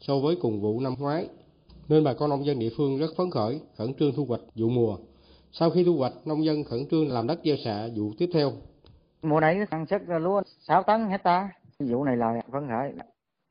[0.00, 1.28] so với cùng vụ năm ngoái,
[1.88, 4.68] nên bà con nông dân địa phương rất phấn khởi, khẩn trương thu hoạch vụ
[4.68, 4.96] mùa.
[5.52, 8.52] Sau khi thu hoạch, nông dân khẩn trương làm đất gieo xạ vụ tiếp theo.
[9.22, 12.92] Mùa này năng suất lúa 6 tấn hecta, vụ này là phấn khởi.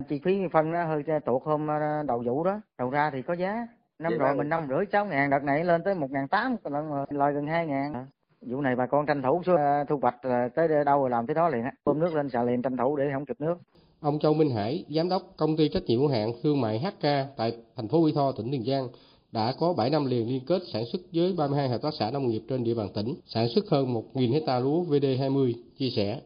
[0.10, 1.68] Chi phí phân nó hơi tụt hôm
[2.08, 3.68] đầu vụ đó, đầu ra thì có giá.
[4.00, 6.56] Năm Vậy rồi mình năm rưỡi sáu ngàn, đợt này lên tới một ngàn tám,
[7.10, 8.06] lời gần hai ngàn
[8.46, 9.54] vụ này bà con tranh thủ số
[9.90, 10.16] thu hoạch
[10.56, 12.96] tới đâu rồi làm tới đó liền á bơm nước lên xà liền tranh thủ
[12.96, 13.56] để không chụp nước
[14.00, 17.04] ông Châu Minh Hải giám đốc công ty trách nhiệm hữu hạn thương mại HK
[17.38, 18.88] tại thành phố Mỹ Tho tỉnh Tiền Giang
[19.32, 22.28] đã có 7 năm liền liên kết sản xuất với 32 hợp tác xã nông
[22.28, 26.20] nghiệp trên địa bàn tỉnh, sản xuất hơn 1.000 hecta lúa VD20, chia sẻ.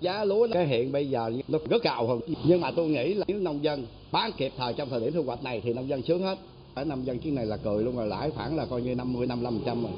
[0.00, 3.24] Giá lúa cái hiện bây giờ nó rất cao hơn, nhưng mà tôi nghĩ là
[3.28, 6.02] nếu nông dân bán kịp thời trong thời điểm thu hoạch này thì nông dân
[6.02, 6.38] sướng hết.
[6.74, 9.26] Ở nông dân chuyến này là cười luôn rồi, lãi khoảng là coi như 50
[9.26, 9.92] 55% rồi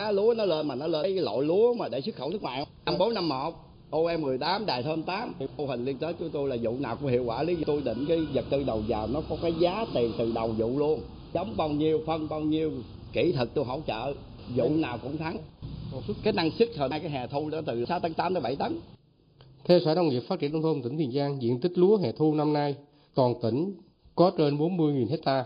[0.00, 2.42] giá lúa nó lên mà nó lên cái loại lúa mà để xuất khẩu nước
[2.42, 3.54] ngoài năm bốn năm một
[3.90, 7.10] OM 18 đài thơm 8 mô hình liên kết của tôi là vụ nào cũng
[7.10, 7.42] hiệu quả.
[7.42, 10.48] Lý tôi định cái vật tư đầu vào nó có cái giá tiền từ đầu
[10.48, 11.00] vụ luôn.
[11.34, 12.72] Giống bao nhiêu phân bao nhiêu
[13.12, 14.14] kỹ thuật tôi hỗ trợ.
[14.56, 15.36] Vụ nào cũng thắng.
[16.22, 18.56] Cái năng suất hồi nay cái hè thu đó từ 6 tấn 8 đến 7
[18.56, 18.80] tấn.
[19.64, 22.12] Theo Sở Nông nghiệp Phát triển Nông thôn tỉnh Tiền Giang, diện tích lúa hè
[22.12, 22.74] thu năm nay
[23.14, 23.74] toàn tỉnh
[24.14, 25.44] có trên 40.000 hecta,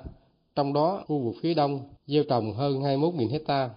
[0.57, 3.71] trong đó khu vực phía đông gieo trồng hơn 21.000 hecta,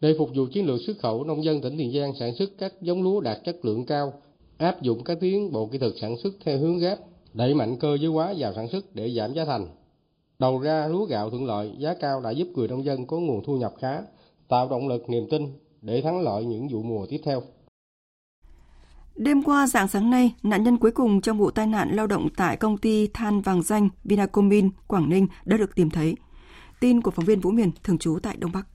[0.00, 2.72] để phục vụ chiến lược xuất khẩu, nông dân tỉnh Tiền Giang sản xuất các
[2.80, 4.12] giống lúa đạt chất lượng cao,
[4.58, 6.98] áp dụng các tiến bộ kỹ thuật sản xuất theo hướng ghép,
[7.34, 9.66] đẩy mạnh cơ giới hóa vào sản xuất để giảm giá thành.
[10.38, 13.44] Đầu ra lúa gạo thuận lợi, giá cao đã giúp người nông dân có nguồn
[13.44, 14.02] thu nhập khá,
[14.48, 15.46] tạo động lực niềm tin
[15.82, 17.42] để thắng lợi những vụ mùa tiếp theo.
[19.16, 22.28] Đêm qua dạng sáng nay, nạn nhân cuối cùng trong vụ tai nạn lao động
[22.36, 26.14] tại công ty than vàng danh Vinacomin Quảng Ninh đã được tìm thấy.
[26.80, 28.66] Tin của phóng viên Vũ Miền thường trú tại Đông Bắc.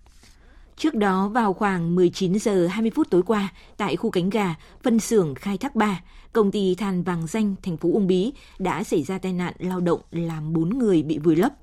[0.82, 5.00] Trước đó vào khoảng 19 giờ 20 phút tối qua, tại khu cánh gà, phân
[5.00, 6.02] xưởng khai thác 3,
[6.34, 9.80] công ty than vàng danh thành phố Uông Bí đã xảy ra tai nạn lao
[9.80, 11.54] động làm 4 người bị vùi lấp.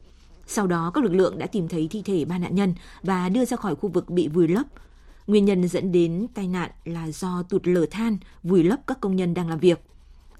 [0.46, 3.44] Sau đó, các lực lượng đã tìm thấy thi thể ba nạn nhân và đưa
[3.44, 4.66] ra khỏi khu vực bị vùi lấp.
[5.26, 9.16] Nguyên nhân dẫn đến tai nạn là do tụt lở than vùi lấp các công
[9.16, 9.82] nhân đang làm việc.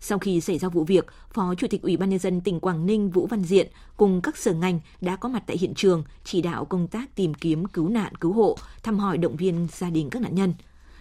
[0.01, 2.87] Sau khi xảy ra vụ việc, Phó Chủ tịch Ủy ban Nhân dân tỉnh Quảng
[2.87, 6.43] Ninh Vũ Văn Diện cùng các sở ngành đã có mặt tại hiện trường, chỉ
[6.43, 10.11] đạo công tác tìm kiếm cứu nạn cứu hộ, thăm hỏi động viên gia đình
[10.11, 10.55] các nạn nhân.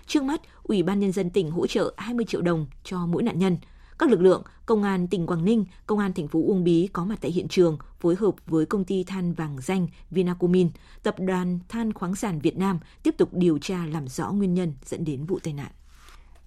[0.08, 3.40] Trước mắt, Ủy ban Nhân dân tỉnh hỗ trợ 20 triệu đồng cho mỗi nạn
[3.40, 3.58] nhân.
[4.00, 7.06] Các lực lượng, Công an tỉnh Quảng Ninh, Công an thành phố Uông Bí có
[7.06, 10.70] mặt tại hiện trường, phối hợp với công ty than vàng danh Vinacomin,
[11.04, 14.74] Tập đoàn Than khoáng sản Việt Nam tiếp tục điều tra làm rõ nguyên nhân
[14.86, 15.72] dẫn đến vụ tai nạn.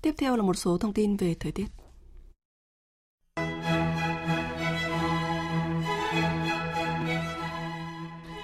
[0.02, 1.66] Tiếp theo là một số thông tin về thời tiết.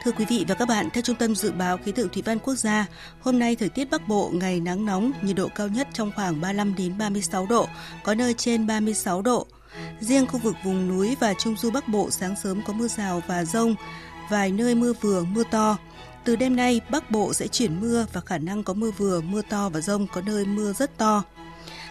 [0.07, 2.39] Thưa quý vị và các bạn, theo Trung tâm Dự báo Khí tượng Thủy văn
[2.39, 2.87] Quốc gia,
[3.21, 6.41] hôm nay thời tiết Bắc Bộ ngày nắng nóng, nhiệt độ cao nhất trong khoảng
[6.41, 7.69] 35 đến 36 độ,
[8.05, 9.47] có nơi trên 36 độ.
[10.01, 13.23] Riêng khu vực vùng núi và Trung Du Bắc Bộ sáng sớm có mưa rào
[13.27, 13.75] và rông,
[14.31, 15.79] vài nơi mưa vừa, mưa to.
[16.25, 19.43] Từ đêm nay, Bắc Bộ sẽ chuyển mưa và khả năng có mưa vừa, mưa
[19.43, 21.23] to và rông có nơi mưa rất to.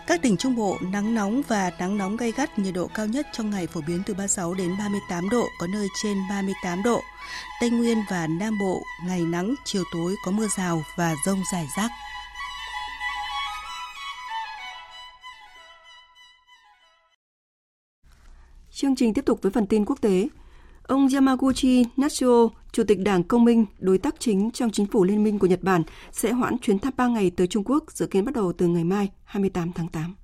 [0.07, 3.27] Các tỉnh Trung Bộ nắng nóng và nắng nóng gay gắt, nhiệt độ cao nhất
[3.33, 7.01] trong ngày phổ biến từ 36 đến 38 độ, có nơi trên 38 độ.
[7.61, 11.67] Tây Nguyên và Nam Bộ ngày nắng, chiều tối có mưa rào và rông rải
[11.77, 11.91] rác.
[18.71, 20.27] Chương trình tiếp tục với phần tin quốc tế.
[20.83, 25.23] Ông Yamaguchi Natsuo, Chủ tịch Đảng Công minh, đối tác chính trong chính phủ liên
[25.23, 28.25] minh của Nhật Bản, sẽ hoãn chuyến thăm 3 ngày tới Trung Quốc, dự kiến
[28.25, 30.15] bắt đầu từ ngày mai 28 tháng 8.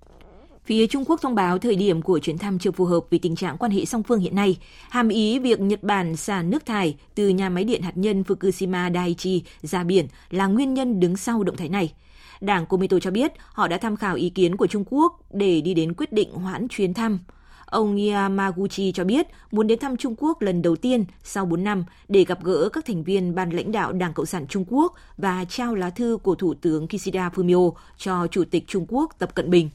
[0.65, 3.35] Phía Trung Quốc thông báo thời điểm của chuyến thăm chưa phù hợp vì tình
[3.35, 4.57] trạng quan hệ song phương hiện nay,
[4.89, 8.93] hàm ý việc Nhật Bản xả nước thải từ nhà máy điện hạt nhân Fukushima
[8.93, 11.93] Daiichi ra biển là nguyên nhân đứng sau động thái này.
[12.41, 15.73] Đảng Komito cho biết họ đã tham khảo ý kiến của Trung Quốc để đi
[15.73, 17.19] đến quyết định hoãn chuyến thăm.
[17.65, 21.85] Ông Yamaguchi cho biết muốn đến thăm Trung Quốc lần đầu tiên sau 4 năm
[22.07, 25.45] để gặp gỡ các thành viên ban lãnh đạo Đảng Cộng sản Trung Quốc và
[25.49, 29.49] trao lá thư của Thủ tướng Kishida Fumio cho Chủ tịch Trung Quốc Tập Cận
[29.49, 29.69] Bình.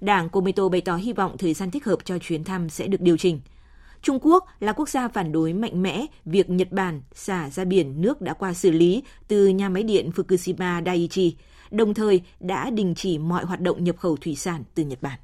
[0.00, 3.00] Đảng Komito bày tỏ hy vọng thời gian thích hợp cho chuyến thăm sẽ được
[3.00, 3.40] điều chỉnh.
[4.02, 8.00] Trung Quốc là quốc gia phản đối mạnh mẽ việc Nhật Bản xả ra biển
[8.00, 11.36] nước đã qua xử lý từ nhà máy điện Fukushima Daiichi,
[11.70, 15.18] đồng thời đã đình chỉ mọi hoạt động nhập khẩu thủy sản từ Nhật Bản.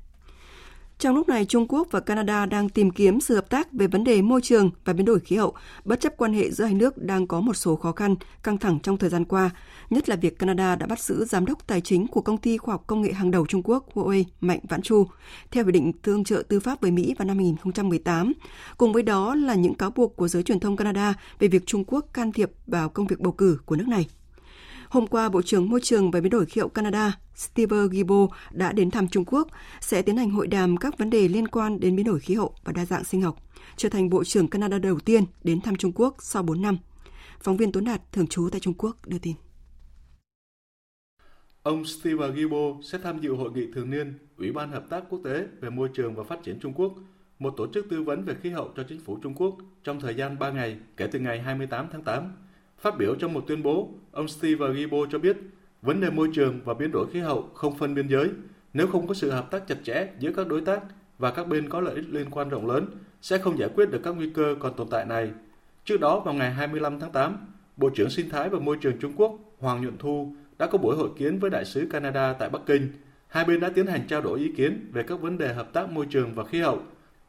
[1.00, 4.04] Trong lúc này, Trung Quốc và Canada đang tìm kiếm sự hợp tác về vấn
[4.04, 6.98] đề môi trường và biến đổi khí hậu, bất chấp quan hệ giữa hai nước
[6.98, 9.50] đang có một số khó khăn, căng thẳng trong thời gian qua,
[9.90, 12.74] nhất là việc Canada đã bắt giữ giám đốc tài chính của công ty khoa
[12.74, 15.06] học công nghệ hàng đầu Trung Quốc Huawei Mạnh Vãn Chu,
[15.50, 18.32] theo hiệp định tương trợ tư pháp với Mỹ vào năm 2018.
[18.76, 21.84] Cùng với đó là những cáo buộc của giới truyền thông Canada về việc Trung
[21.86, 24.06] Quốc can thiệp vào công việc bầu cử của nước này.
[24.90, 28.72] Hôm qua, Bộ trưởng Môi trường và Biến đổi khí hậu Canada Steve Gibo, đã
[28.72, 29.48] đến thăm Trung Quốc,
[29.80, 32.54] sẽ tiến hành hội đàm các vấn đề liên quan đến biến đổi khí hậu
[32.64, 33.36] và đa dạng sinh học,
[33.76, 36.78] trở thành Bộ trưởng Canada đầu tiên đến thăm Trung Quốc sau 4 năm.
[37.40, 39.34] Phóng viên Tuấn Đạt, thường trú tại Trung Quốc, đưa tin.
[41.62, 45.20] Ông Steve Gibo sẽ tham dự hội nghị thường niên Ủy ban Hợp tác Quốc
[45.24, 46.92] tế về Môi trường và Phát triển Trung Quốc,
[47.38, 50.14] một tổ chức tư vấn về khí hậu cho chính phủ Trung Quốc trong thời
[50.14, 52.32] gian 3 ngày kể từ ngày 28 tháng 8
[52.80, 55.36] Phát biểu trong một tuyên bố, ông Steve Gibo cho biết
[55.82, 58.30] vấn đề môi trường và biến đổi khí hậu không phân biên giới.
[58.74, 60.80] Nếu không có sự hợp tác chặt chẽ giữa các đối tác
[61.18, 62.86] và các bên có lợi ích liên quan rộng lớn,
[63.22, 65.30] sẽ không giải quyết được các nguy cơ còn tồn tại này.
[65.84, 67.36] Trước đó, vào ngày 25 tháng 8,
[67.76, 70.96] Bộ trưởng Sinh thái và Môi trường Trung Quốc Hoàng Nhuận Thu đã có buổi
[70.96, 72.88] hội kiến với đại sứ Canada tại Bắc Kinh.
[73.28, 75.90] Hai bên đã tiến hành trao đổi ý kiến về các vấn đề hợp tác
[75.90, 76.78] môi trường và khí hậu,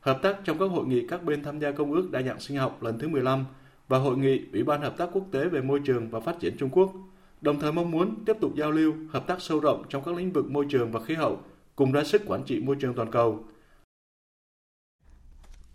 [0.02, 2.58] hợp tác trong các hội nghị các bên tham gia Công ước Đa dạng sinh
[2.58, 3.46] học lần thứ 15
[3.91, 6.58] và hội nghị Ủy ban Hợp tác Quốc tế về Môi trường và Phát triển
[6.58, 6.93] Trung Quốc,
[7.41, 10.32] đồng thời mong muốn tiếp tục giao lưu, hợp tác sâu rộng trong các lĩnh
[10.32, 11.39] vực môi trường và khí hậu,
[11.75, 13.43] cùng ra sức quản trị môi trường toàn cầu.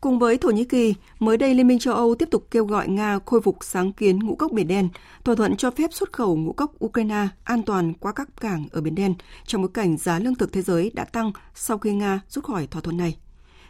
[0.01, 2.89] Cùng với Thổ Nhĩ Kỳ, mới đây Liên minh châu Âu tiếp tục kêu gọi
[2.89, 4.89] Nga khôi phục sáng kiến ngũ cốc Biển Đen,
[5.25, 8.81] thỏa thuận cho phép xuất khẩu ngũ cốc Ukraine an toàn qua các cảng ở
[8.81, 9.15] Biển Đen
[9.47, 12.67] trong bối cảnh giá lương thực thế giới đã tăng sau khi Nga rút khỏi
[12.67, 13.17] thỏa thuận này.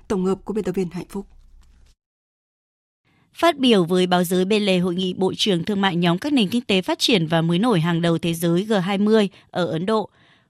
[0.09, 1.27] Tổng hợp của biên tập viên Hạnh Phúc.
[3.37, 6.33] Phát biểu với báo giới bên lề hội nghị Bộ trưởng Thương mại nhóm các
[6.33, 9.87] nền kinh tế phát triển và mới nổi hàng đầu thế giới G20 ở Ấn
[9.87, 10.09] Độ,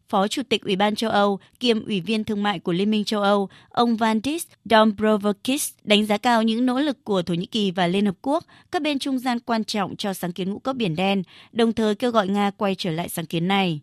[0.08, 3.04] Phó Chủ tịch Ủy ban châu Âu kiêm Ủy viên Thương mại của Liên minh
[3.04, 7.70] châu Âu, ông Vandis Dombrovskis đánh giá cao những nỗ lực của Thổ Nhĩ Kỳ
[7.70, 10.76] và Liên Hợp Quốc, các bên trung gian quan trọng cho sáng kiến ngũ cốc
[10.76, 11.22] Biển Đen,
[11.52, 13.80] đồng thời kêu gọi Nga quay trở lại sáng kiến này.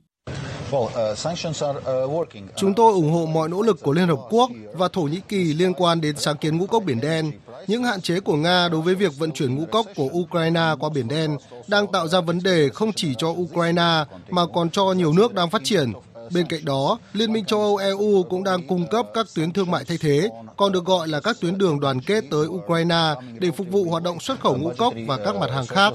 [2.56, 5.54] Chúng tôi ủng hộ mọi nỗ lực của Liên Hợp Quốc và Thổ Nhĩ Kỳ
[5.54, 7.32] liên quan đến sáng kiến ngũ cốc Biển Đen.
[7.68, 10.90] Những hạn chế của Nga đối với việc vận chuyển ngũ cốc của Ukraine qua
[10.90, 15.14] Biển Đen đang tạo ra vấn đề không chỉ cho Ukraine mà còn cho nhiều
[15.14, 15.94] nước đang phát triển.
[16.34, 19.72] Bên cạnh đó, Liên minh châu Âu EU cũng đang cung cấp các tuyến thương
[19.72, 23.52] mại thay thế, còn được gọi là các tuyến đường đoàn kết tới Ukraine để
[23.52, 25.94] phục vụ hoạt động xuất khẩu ngũ cốc và các mặt hàng khác.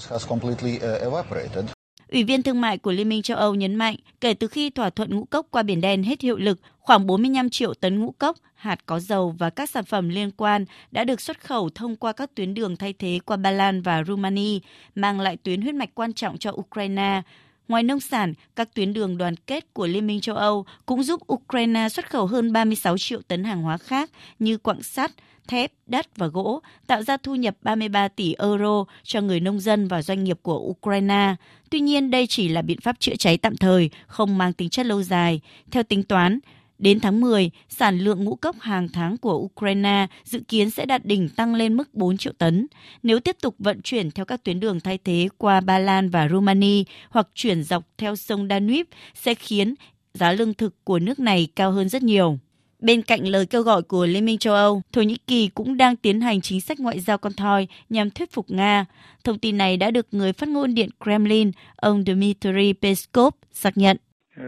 [2.09, 4.91] Ủy viên thương mại của Liên minh châu Âu nhấn mạnh, kể từ khi thỏa
[4.91, 8.37] thuận ngũ cốc qua Biển Đen hết hiệu lực, khoảng 45 triệu tấn ngũ cốc,
[8.55, 12.13] hạt có dầu và các sản phẩm liên quan đã được xuất khẩu thông qua
[12.13, 14.61] các tuyến đường thay thế qua Ba Lan và Rumani,
[14.95, 17.23] mang lại tuyến huyết mạch quan trọng cho Ukraine.
[17.69, 21.21] Ngoài nông sản, các tuyến đường đoàn kết của Liên minh châu Âu cũng giúp
[21.33, 25.11] Ukraine xuất khẩu hơn 36 triệu tấn hàng hóa khác như quặng sắt,
[25.49, 29.89] thép, đất và gỗ, tạo ra thu nhập 33 tỷ euro cho người nông dân
[29.89, 31.35] và doanh nghiệp của Ukraine.
[31.71, 34.87] Tuy nhiên, đây chỉ là biện pháp chữa cháy tạm thời, không mang tính chất
[34.87, 35.41] lâu dài.
[35.71, 36.39] Theo tính toán,
[36.79, 41.05] Đến tháng 10, sản lượng ngũ cốc hàng tháng của Ukraine dự kiến sẽ đạt
[41.05, 42.67] đỉnh tăng lên mức 4 triệu tấn.
[43.03, 46.29] Nếu tiếp tục vận chuyển theo các tuyến đường thay thế qua Ba Lan và
[46.29, 49.75] Romania hoặc chuyển dọc theo sông Danube sẽ khiến
[50.15, 52.39] giá lương thực của nước này cao hơn rất nhiều.
[52.79, 55.97] Bên cạnh lời kêu gọi của Liên minh châu Âu, Thổ Nhĩ Kỳ cũng đang
[55.97, 58.85] tiến hành chính sách ngoại giao con thoi nhằm thuyết phục Nga.
[59.25, 63.97] Thông tin này đã được người phát ngôn Điện Kremlin, ông Dmitry Peskov, xác nhận.
[64.39, 64.45] Ờ,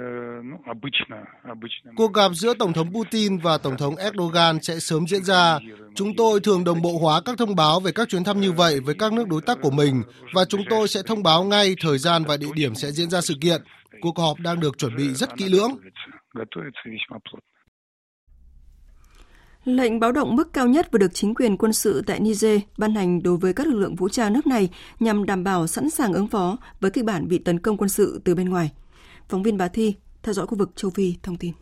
[1.96, 5.58] Cuộc gặp giữa Tổng thống Putin và Tổng thống Erdogan sẽ sớm diễn ra.
[5.94, 8.80] Chúng tôi thường đồng bộ hóa các thông báo về các chuyến thăm như vậy
[8.80, 10.02] với các nước đối tác của mình
[10.34, 13.20] và chúng tôi sẽ thông báo ngay thời gian và địa điểm sẽ diễn ra
[13.20, 13.62] sự kiện.
[14.00, 15.76] Cuộc họp đang được chuẩn bị rất kỹ lưỡng.
[19.64, 22.94] Lệnh báo động mức cao nhất vừa được chính quyền quân sự tại Niger ban
[22.94, 24.68] hành đối với các lực lượng vũ trang nước này
[25.00, 28.20] nhằm đảm bảo sẵn sàng ứng phó với kịch bản bị tấn công quân sự
[28.24, 28.70] từ bên ngoài.
[29.30, 31.52] Phóng viên Bá Thi, theo dõi khu vực châu Phi, thông tin.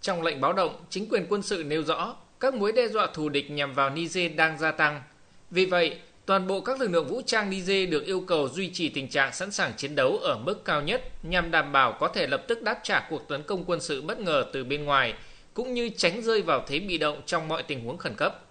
[0.00, 3.28] Trong lệnh báo động, chính quyền quân sự nêu rõ các mối đe dọa thù
[3.28, 5.02] địch nhằm vào Niger đang gia tăng.
[5.50, 8.88] Vì vậy, toàn bộ các lực lượng vũ trang Niger được yêu cầu duy trì
[8.88, 12.26] tình trạng sẵn sàng chiến đấu ở mức cao nhất nhằm đảm bảo có thể
[12.26, 15.14] lập tức đáp trả cuộc tấn công quân sự bất ngờ từ bên ngoài–
[15.58, 18.44] cũng như tránh rơi vào thế bị động trong mọi tình huống khẩn cấp.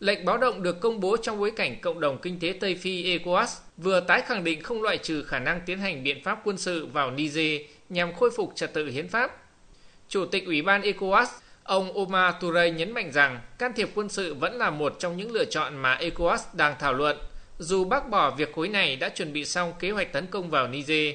[0.00, 3.18] Lệnh báo động được công bố trong bối cảnh cộng đồng kinh tế Tây Phi
[3.18, 3.46] ECOWAS
[3.76, 6.86] vừa tái khẳng định không loại trừ khả năng tiến hành biện pháp quân sự
[6.86, 9.36] vào Niger nhằm khôi phục trật tự hiến pháp.
[10.08, 11.26] Chủ tịch Ủy ban ECOWAS,
[11.62, 15.32] ông Omar Touré nhấn mạnh rằng can thiệp quân sự vẫn là một trong những
[15.32, 17.18] lựa chọn mà ECOWAS đang thảo luận,
[17.58, 20.68] dù bác bỏ việc khối này đã chuẩn bị xong kế hoạch tấn công vào
[20.68, 21.14] Niger.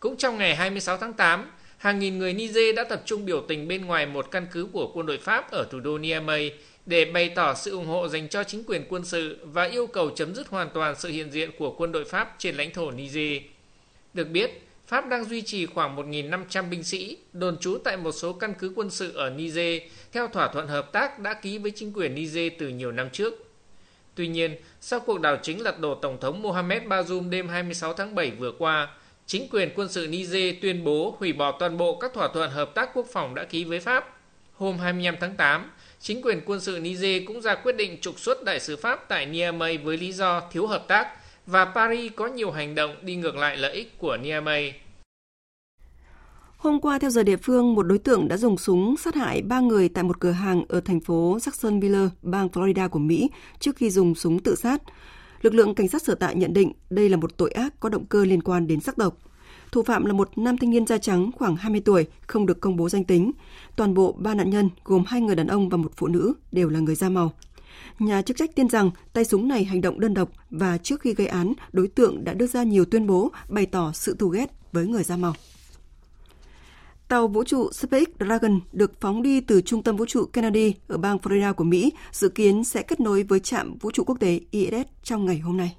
[0.00, 3.68] Cũng trong ngày 26 tháng 8, hàng nghìn người Niger đã tập trung biểu tình
[3.68, 6.50] bên ngoài một căn cứ của quân đội Pháp ở thủ đô Niamey
[6.86, 10.10] để bày tỏ sự ủng hộ dành cho chính quyền quân sự và yêu cầu
[10.10, 13.42] chấm dứt hoàn toàn sự hiện diện của quân đội Pháp trên lãnh thổ Niger.
[14.14, 14.50] Được biết,
[14.86, 18.72] Pháp đang duy trì khoảng 1.500 binh sĩ đồn trú tại một số căn cứ
[18.76, 22.52] quân sự ở Niger theo thỏa thuận hợp tác đã ký với chính quyền Niger
[22.58, 23.34] từ nhiều năm trước.
[24.14, 28.14] Tuy nhiên, sau cuộc đảo chính lật đổ Tổng thống Mohamed Bazoum đêm 26 tháng
[28.14, 28.88] 7 vừa qua,
[29.26, 32.74] chính quyền quân sự Niger tuyên bố hủy bỏ toàn bộ các thỏa thuận hợp
[32.74, 34.18] tác quốc phòng đã ký với Pháp.
[34.52, 35.70] Hôm 25 tháng 8,
[36.02, 39.26] chính quyền quân sự Niger cũng ra quyết định trục xuất đại sứ Pháp tại
[39.26, 41.08] Niamey với lý do thiếu hợp tác
[41.46, 44.72] và Paris có nhiều hành động đi ngược lại lợi ích của Niamey.
[46.56, 49.60] Hôm qua, theo giờ địa phương, một đối tượng đã dùng súng sát hại ba
[49.60, 53.30] người tại một cửa hàng ở thành phố Jacksonville, bang Florida của Mỹ
[53.60, 54.82] trước khi dùng súng tự sát.
[55.42, 58.06] Lực lượng cảnh sát sở tại nhận định đây là một tội ác có động
[58.06, 59.16] cơ liên quan đến sắc tộc.
[59.72, 62.76] Thủ phạm là một nam thanh niên da trắng khoảng 20 tuổi, không được công
[62.76, 63.32] bố danh tính.
[63.76, 66.68] Toàn bộ ba nạn nhân gồm hai người đàn ông và một phụ nữ đều
[66.68, 67.32] là người da màu.
[67.98, 71.14] Nhà chức trách tin rằng tay súng này hành động đơn độc và trước khi
[71.14, 74.50] gây án, đối tượng đã đưa ra nhiều tuyên bố bày tỏ sự thù ghét
[74.72, 75.34] với người da màu.
[77.08, 80.96] Tàu vũ trụ SpaceX Dragon được phóng đi từ trung tâm vũ trụ Kennedy ở
[80.98, 84.40] bang Florida của Mỹ, dự kiến sẽ kết nối với trạm vũ trụ quốc tế
[84.50, 85.76] ISS trong ngày hôm nay.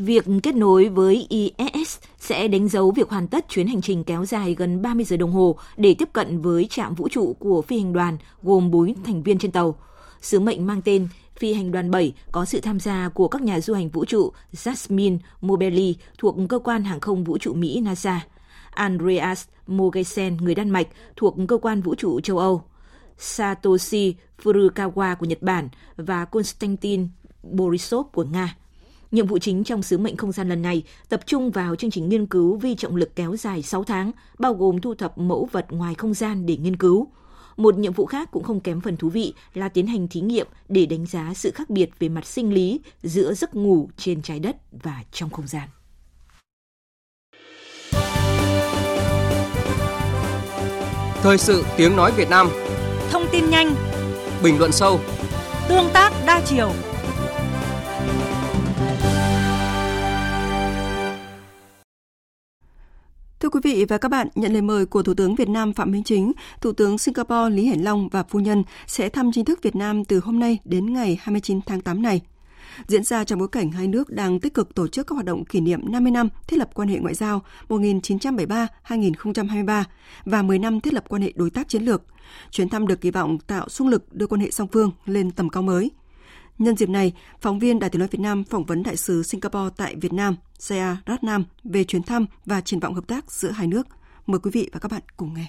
[0.00, 4.24] Việc kết nối với ISS sẽ đánh dấu việc hoàn tất chuyến hành trình kéo
[4.24, 7.78] dài gần 30 giờ đồng hồ để tiếp cận với trạm vũ trụ của phi
[7.78, 9.76] hành đoàn gồm 4 thành viên trên tàu.
[10.20, 13.60] Sứ mệnh mang tên Phi hành đoàn 7 có sự tham gia của các nhà
[13.60, 18.20] du hành vũ trụ Jasmine Mobelli thuộc cơ quan hàng không vũ trụ Mỹ NASA,
[18.70, 22.62] Andreas Mogensen, người Đan Mạch, thuộc cơ quan vũ trụ châu Âu,
[23.18, 27.08] Satoshi Furukawa của Nhật Bản và Konstantin
[27.42, 28.56] Borisov của Nga.
[29.10, 32.08] Nhiệm vụ chính trong sứ mệnh không gian lần này tập trung vào chương trình
[32.08, 35.66] nghiên cứu vi trọng lực kéo dài 6 tháng, bao gồm thu thập mẫu vật
[35.70, 37.08] ngoài không gian để nghiên cứu.
[37.56, 40.46] Một nhiệm vụ khác cũng không kém phần thú vị là tiến hành thí nghiệm
[40.68, 44.38] để đánh giá sự khác biệt về mặt sinh lý giữa giấc ngủ trên trái
[44.38, 45.68] đất và trong không gian.
[51.22, 52.48] Thời sự tiếng nói Việt Nam
[53.10, 53.74] Thông tin nhanh
[54.42, 55.00] Bình luận sâu
[55.68, 56.72] Tương tác đa chiều
[63.40, 65.90] Thưa quý vị và các bạn, nhận lời mời của Thủ tướng Việt Nam Phạm
[65.90, 69.62] Minh Chính, Thủ tướng Singapore Lý Hiển Long và phu nhân sẽ thăm chính thức
[69.62, 72.20] Việt Nam từ hôm nay đến ngày 29 tháng 8 này
[72.86, 75.44] diễn ra trong bối cảnh hai nước đang tích cực tổ chức các hoạt động
[75.44, 79.84] kỷ niệm 50 năm thiết lập quan hệ ngoại giao 1973-2023
[80.24, 82.02] và 10 năm thiết lập quan hệ đối tác chiến lược.
[82.50, 85.48] Chuyến thăm được kỳ vọng tạo xung lực đưa quan hệ song phương lên tầm
[85.48, 85.90] cao mới.
[86.60, 89.74] Nhân dịp này, phóng viên Đài Tiếng nói Việt Nam phỏng vấn đại sứ Singapore
[89.76, 93.66] tại Việt Nam, Sea Ratnam về chuyến thăm và triển vọng hợp tác giữa hai
[93.66, 93.86] nước.
[94.26, 95.46] Mời quý vị và các bạn cùng nghe.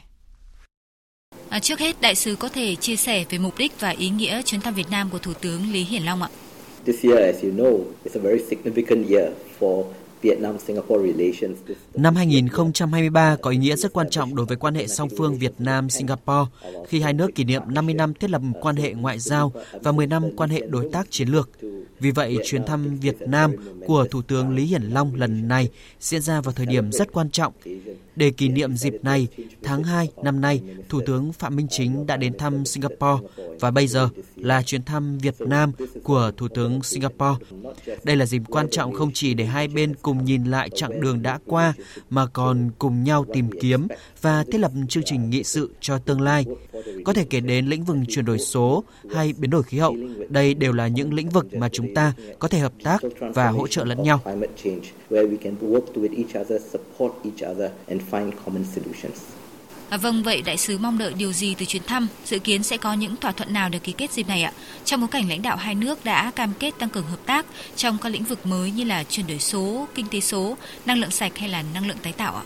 [1.49, 4.41] À, trước hết, đại sứ có thể chia sẻ về mục đích và ý nghĩa
[4.41, 6.29] chuyến thăm Việt Nam của Thủ tướng Lý Hiển Long ạ.
[6.85, 9.83] This year, as you know, is a very significant year for
[11.93, 15.53] Năm 2023 có ý nghĩa rất quan trọng đối với quan hệ song phương Việt
[15.59, 16.51] Nam-Singapore
[16.87, 20.07] khi hai nước kỷ niệm 50 năm thiết lập quan hệ ngoại giao và 10
[20.07, 21.49] năm quan hệ đối tác chiến lược.
[22.01, 23.51] Vì vậy, chuyến thăm Việt Nam
[23.87, 27.29] của Thủ tướng Lý Hiển Long lần này diễn ra vào thời điểm rất quan
[27.29, 27.53] trọng.
[28.15, 29.27] Để kỷ niệm dịp này,
[29.63, 33.27] tháng 2 năm nay, Thủ tướng Phạm Minh Chính đã đến thăm Singapore
[33.59, 35.71] và bây giờ là chuyến thăm Việt Nam
[36.03, 37.45] của Thủ tướng Singapore.
[38.03, 41.21] Đây là dịp quan trọng không chỉ để hai bên cùng nhìn lại chặng đường
[41.21, 41.73] đã qua
[42.09, 43.87] mà còn cùng nhau tìm kiếm
[44.21, 46.45] và thiết lập chương trình nghị sự cho tương lai.
[47.05, 48.83] Có thể kể đến lĩnh vực chuyển đổi số
[49.13, 49.95] hay biến đổi khí hậu.
[50.29, 53.67] Đây đều là những lĩnh vực mà chúng ta có thể hợp tác và hỗ
[53.67, 54.21] trợ lẫn nhau.
[59.89, 62.07] À, vâng, vậy đại sứ mong đợi điều gì từ chuyến thăm?
[62.25, 64.53] Dự kiến sẽ có những thỏa thuận nào được ký kết dịp này ạ?
[64.85, 67.97] Trong bối cảnh lãnh đạo hai nước đã cam kết tăng cường hợp tác trong
[68.01, 71.37] các lĩnh vực mới như là chuyển đổi số, kinh tế số, năng lượng sạch
[71.37, 72.43] hay là năng lượng tái tạo ạ?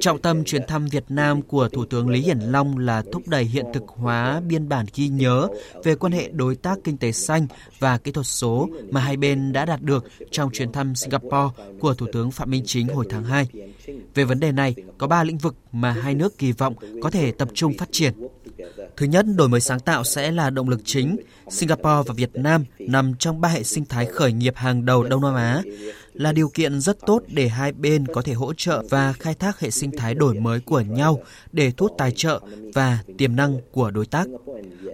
[0.00, 3.44] Trọng tâm chuyến thăm Việt Nam của Thủ tướng Lý Hiển Long là thúc đẩy
[3.44, 5.48] hiện thực hóa biên bản ghi nhớ
[5.84, 7.46] về quan hệ đối tác kinh tế xanh
[7.78, 11.94] và kỹ thuật số mà hai bên đã đạt được trong chuyến thăm Singapore của
[11.94, 13.48] Thủ tướng Phạm Minh Chính hồi tháng 2.
[14.14, 17.32] Về vấn đề này, có 3 lĩnh vực mà hai nước kỳ vọng có thể
[17.32, 18.12] tập trung phát triển.
[18.96, 21.16] Thứ nhất, đổi mới sáng tạo sẽ là động lực chính.
[21.50, 25.22] Singapore và Việt Nam nằm trong ba hệ sinh thái khởi nghiệp hàng đầu Đông
[25.22, 25.62] Nam Á,
[26.18, 29.60] là điều kiện rất tốt để hai bên có thể hỗ trợ và khai thác
[29.60, 32.40] hệ sinh thái đổi mới của nhau để thu hút tài trợ
[32.74, 34.26] và tiềm năng của đối tác.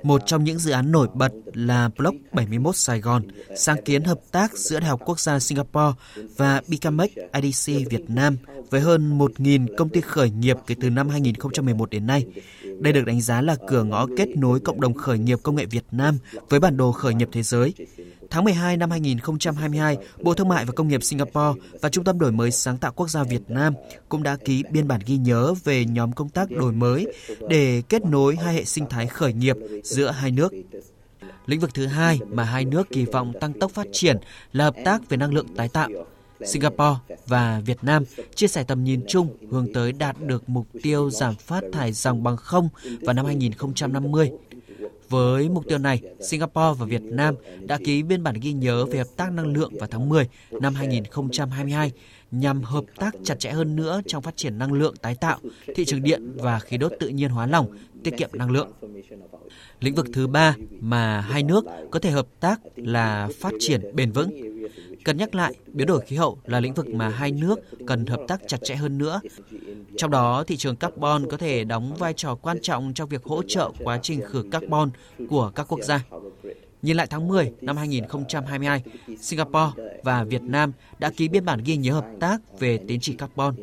[0.02, 3.22] Một trong những dự án nổi bật là Block 71 Sài Gòn,
[3.56, 5.92] sáng kiến hợp tác giữa Đại học Quốc gia Singapore
[6.36, 7.10] và Bicamex
[7.42, 8.36] IDC Việt Nam
[8.70, 12.26] với hơn 1.000 công ty khởi nghiệp kể từ năm 2011 đến nay.
[12.80, 15.66] Đây được đánh giá là cửa ngõ kết nối cộng đồng khởi nghiệp công nghệ
[15.66, 16.18] Việt Nam
[16.48, 17.74] với bản đồ khởi nghiệp thế giới.
[18.34, 22.32] Tháng 12 năm 2022, Bộ Thương mại và Công nghiệp Singapore và Trung tâm Đổi
[22.32, 23.74] mới Sáng tạo Quốc gia Việt Nam
[24.08, 27.06] cũng đã ký biên bản ghi nhớ về nhóm công tác đổi mới
[27.48, 30.52] để kết nối hai hệ sinh thái khởi nghiệp giữa hai nước.
[31.46, 34.16] Lĩnh vực thứ hai mà hai nước kỳ vọng tăng tốc phát triển
[34.52, 35.88] là hợp tác về năng lượng tái tạo.
[36.46, 38.04] Singapore và Việt Nam
[38.34, 42.22] chia sẻ tầm nhìn chung hướng tới đạt được mục tiêu giảm phát thải dòng
[42.22, 42.68] bằng không
[43.00, 44.30] vào năm 2050
[45.14, 48.98] với mục tiêu này, Singapore và Việt Nam đã ký biên bản ghi nhớ về
[48.98, 51.92] hợp tác năng lượng vào tháng 10 năm 2022
[52.30, 55.38] nhằm hợp tác chặt chẽ hơn nữa trong phát triển năng lượng tái tạo,
[55.74, 57.66] thị trường điện và khí đốt tự nhiên hóa lỏng,
[58.04, 58.72] tiết kiệm năng lượng.
[59.80, 64.12] Lĩnh vực thứ ba mà hai nước có thể hợp tác là phát triển bền
[64.12, 64.53] vững.
[65.04, 68.20] Cần nhắc lại, biến đổi khí hậu là lĩnh vực mà hai nước cần hợp
[68.28, 69.20] tác chặt chẽ hơn nữa.
[69.96, 73.42] Trong đó, thị trường carbon có thể đóng vai trò quan trọng trong việc hỗ
[73.42, 74.90] trợ quá trình khử carbon
[75.28, 76.04] của các quốc gia.
[76.82, 78.82] Nhìn lại tháng 10 năm 2022,
[79.20, 83.12] Singapore và Việt Nam đã ký biên bản ghi nhớ hợp tác về tín chỉ
[83.12, 83.54] carbon.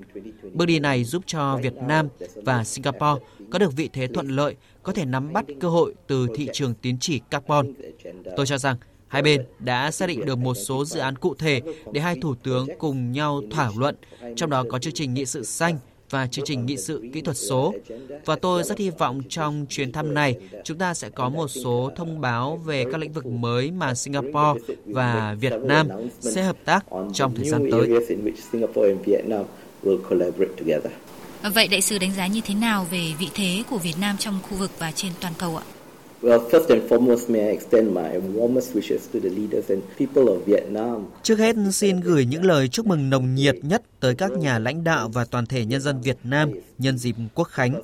[0.53, 4.55] Bước đi này giúp cho Việt Nam và Singapore có được vị thế thuận lợi,
[4.83, 7.73] có thể nắm bắt cơ hội từ thị trường tín chỉ carbon.
[8.37, 8.77] Tôi cho rằng
[9.11, 12.35] Hai bên đã xác định được một số dự án cụ thể để hai thủ
[12.43, 13.95] tướng cùng nhau thảo luận,
[14.35, 17.37] trong đó có chương trình nghị sự xanh và chương trình nghị sự kỹ thuật
[17.37, 17.73] số.
[18.25, 21.91] Và tôi rất hy vọng trong chuyến thăm này, chúng ta sẽ có một số
[21.95, 25.87] thông báo về các lĩnh vực mới mà Singapore và Việt Nam
[26.19, 27.89] sẽ hợp tác trong thời gian tới.
[31.53, 34.39] Vậy đại sứ đánh giá như thế nào về vị thế của Việt Nam trong
[34.49, 35.63] khu vực và trên toàn cầu ạ?
[41.23, 44.83] Trước hết xin gửi những lời chúc mừng nồng nhiệt nhất tới các nhà lãnh
[44.83, 47.81] đạo và toàn thể nhân dân Việt Nam nhân dịp Quốc khánh.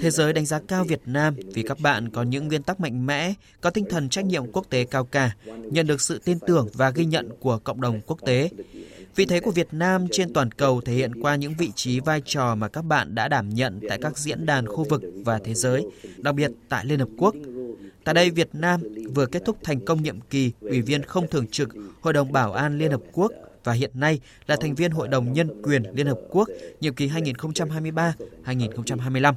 [0.00, 3.06] Thế giới đánh giá cao Việt Nam vì các bạn có những nguyên tắc mạnh
[3.06, 5.36] mẽ, có tinh thần trách nhiệm quốc tế cao cả,
[5.70, 8.50] nhận được sự tin tưởng và ghi nhận của cộng đồng quốc tế.
[9.16, 12.22] Vị thế của Việt Nam trên toàn cầu thể hiện qua những vị trí vai
[12.24, 15.54] trò mà các bạn đã đảm nhận tại các diễn đàn khu vực và thế
[15.54, 15.86] giới,
[16.18, 17.34] đặc biệt tại Liên Hợp Quốc.
[18.04, 18.80] Tại đây, Việt Nam
[19.14, 21.68] vừa kết thúc thành công nhiệm kỳ Ủy viên không thường trực
[22.00, 23.32] Hội đồng Bảo an Liên Hợp Quốc
[23.64, 26.48] và hiện nay là thành viên Hội đồng Nhân quyền Liên Hợp Quốc
[26.80, 29.34] nhiệm kỳ 2023-2025.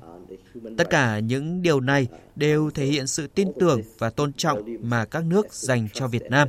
[0.78, 5.06] Tất cả những điều này đều thể hiện sự tin tưởng và tôn trọng mà
[5.06, 6.48] các nước dành cho Việt Nam.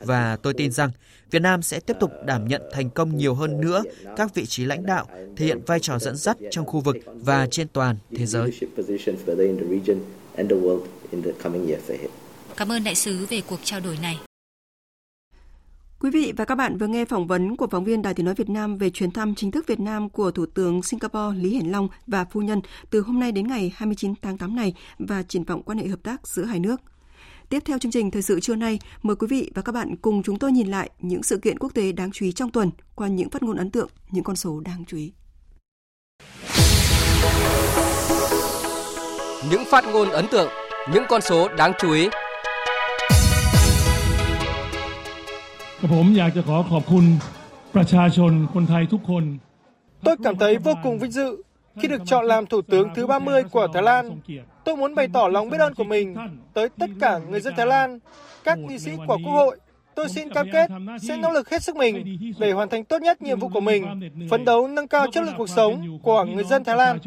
[0.00, 0.90] Và tôi tin rằng
[1.30, 3.82] Việt Nam sẽ tiếp tục đảm nhận thành công nhiều hơn nữa
[4.16, 7.46] các vị trí lãnh đạo, thể hiện vai trò dẫn dắt trong khu vực và
[7.50, 8.50] trên toàn thế giới.
[12.56, 14.18] Cảm ơn đại sứ về cuộc trao đổi này.
[16.00, 18.34] Quý vị và các bạn vừa nghe phỏng vấn của phóng viên Đài Tiếng Nói
[18.34, 21.66] Việt Nam về chuyến thăm chính thức Việt Nam của Thủ tướng Singapore Lý Hiển
[21.66, 25.44] Long và phu nhân từ hôm nay đến ngày 29 tháng 8 này và triển
[25.44, 26.80] vọng quan hệ hợp tác giữa hai nước.
[27.48, 30.22] Tiếp theo chương trình Thời sự trưa nay, mời quý vị và các bạn cùng
[30.22, 33.08] chúng tôi nhìn lại những sự kiện quốc tế đáng chú ý trong tuần qua
[33.08, 35.12] những phát ngôn ấn tượng, những con số đáng chú ý.
[39.50, 40.48] Những phát ngôn ấn tượng,
[40.93, 42.09] những con số đáng chú ý.
[45.93, 47.05] ผมอยากจะขอขอบคุณ
[47.75, 49.23] ประชาชนคนไทยทุกคน
[50.05, 51.43] Tôi cảm thấy vô cùng vinh dự
[51.79, 54.19] khi được chọn làm Thủ tướng thứ 30 của Thái Lan.
[54.63, 56.15] Tôi muốn bày tỏ lòng biết ơn của mình
[56.53, 57.99] tới tất cả người dân Thái Lan,
[58.43, 59.57] các nghị sĩ của Quốc hội
[59.95, 60.69] Tôi xin cam kết
[61.01, 63.85] sẽ nỗ lực hết sức mình để hoàn thành tốt nhất nhiệm vụ của mình,
[64.29, 66.99] phấn đấu nâng cao chất lượng cuộc sống của người dân Thái Lan.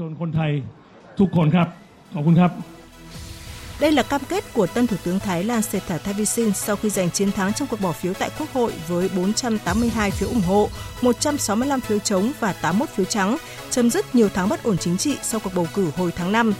[3.79, 7.11] Đây là cam kết của tân Thủ tướng Thái Lan Sethar Thavisin sau khi giành
[7.11, 10.69] chiến thắng trong cuộc bỏ phiếu tại Quốc hội với 482 phiếu ủng hộ,
[11.01, 13.37] 165 phiếu chống và 81 phiếu trắng,
[13.69, 16.53] chấm dứt nhiều tháng bất ổn chính trị sau cuộc bầu cử hồi tháng 5.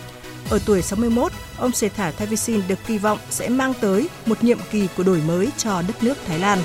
[0.50, 4.88] Ở tuổi 61, ông Sethar Thavisin được kỳ vọng sẽ mang tới một nhiệm kỳ
[4.98, 6.60] của đổi mới cho đất nước Thái Lan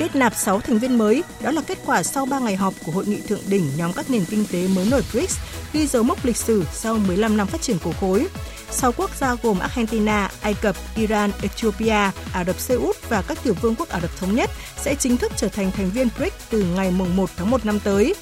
[0.00, 1.22] kết nạp 6 thành viên mới.
[1.42, 4.10] Đó là kết quả sau 3 ngày họp của hội nghị thượng đỉnh nhóm các
[4.10, 5.38] nền kinh tế mới nổi BRICS,
[5.72, 8.26] ghi dấu mốc lịch sử sau 15 năm phát triển của khối.
[8.70, 13.38] 6 quốc gia gồm Argentina, Ai Cập, Iran, Ethiopia, Ả Rập Xê Út và các
[13.42, 16.36] tiểu vương quốc Ả Rập Thống Nhất sẽ chính thức trở thành thành viên BRICS
[16.50, 18.14] từ ngày 1 tháng 1 năm tới.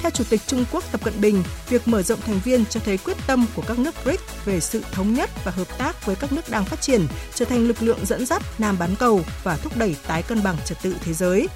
[0.00, 2.98] Theo Chủ tịch Trung Quốc Tập Cận Bình, việc mở rộng thành viên cho thấy
[2.98, 6.32] quyết tâm của các nước BRICS về sự thống nhất và hợp tác với các
[6.32, 9.76] nước đang phát triển, trở thành lực lượng dẫn dắt Nam bán cầu và thúc
[9.76, 11.48] đẩy tái cân bằng trật tự thế giới.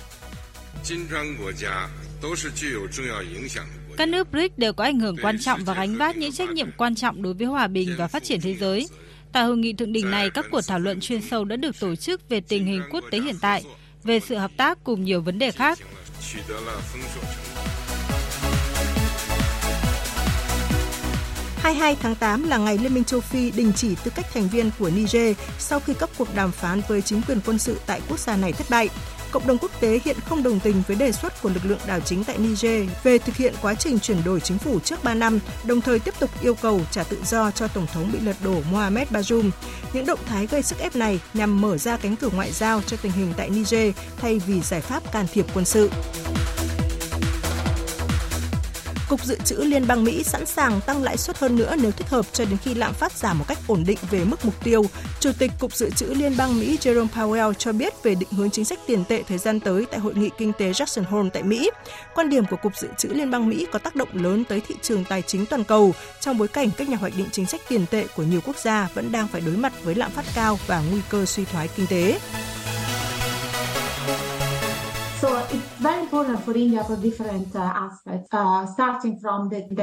[3.96, 6.70] Các nước BRICS đều có ảnh hưởng quan trọng và gánh vác những trách nhiệm
[6.76, 8.88] quan trọng đối với hòa bình và phát triển thế giới.
[9.32, 11.96] Tại hội nghị thượng đỉnh này, các cuộc thảo luận chuyên sâu đã được tổ
[11.96, 13.64] chức về tình hình quốc tế hiện tại,
[14.04, 15.78] về sự hợp tác cùng nhiều vấn đề khác.
[21.62, 24.70] 22 tháng 8 là ngày Liên minh châu Phi đình chỉ tư cách thành viên
[24.78, 28.18] của Niger sau khi các cuộc đàm phán với chính quyền quân sự tại quốc
[28.18, 28.88] gia này thất bại.
[29.30, 32.00] Cộng đồng quốc tế hiện không đồng tình với đề xuất của lực lượng đảo
[32.00, 35.38] chính tại Niger về thực hiện quá trình chuyển đổi chính phủ trước 3 năm,
[35.64, 38.56] đồng thời tiếp tục yêu cầu trả tự do cho Tổng thống bị lật đổ
[38.72, 39.50] Mohamed Bazoum.
[39.92, 42.96] Những động thái gây sức ép này nhằm mở ra cánh cửa ngoại giao cho
[43.02, 45.90] tình hình tại Niger thay vì giải pháp can thiệp quân sự.
[49.10, 52.08] Cục Dự trữ Liên bang Mỹ sẵn sàng tăng lãi suất hơn nữa nếu thích
[52.08, 54.84] hợp cho đến khi lạm phát giảm một cách ổn định về mức mục tiêu.
[55.20, 58.50] Chủ tịch Cục Dự trữ Liên bang Mỹ Jerome Powell cho biết về định hướng
[58.50, 61.42] chính sách tiền tệ thời gian tới tại hội nghị kinh tế Jackson Hole tại
[61.42, 61.70] Mỹ.
[62.14, 64.74] Quan điểm của Cục Dự trữ Liên bang Mỹ có tác động lớn tới thị
[64.82, 67.86] trường tài chính toàn cầu trong bối cảnh các nhà hoạch định chính sách tiền
[67.90, 70.82] tệ của nhiều quốc gia vẫn đang phải đối mặt với lạm phát cao và
[70.90, 72.18] nguy cơ suy thoái kinh tế.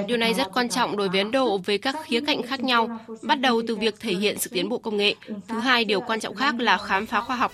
[0.08, 3.00] Điều này rất quan trọng đối với Ấn Độ với các khía cạnh khác nhau,
[3.22, 5.16] bắt đầu từ việc thể hiện sự tiến bộ công nghệ.
[5.48, 7.52] Thứ hai, điều quan trọng khác là khám phá khoa học.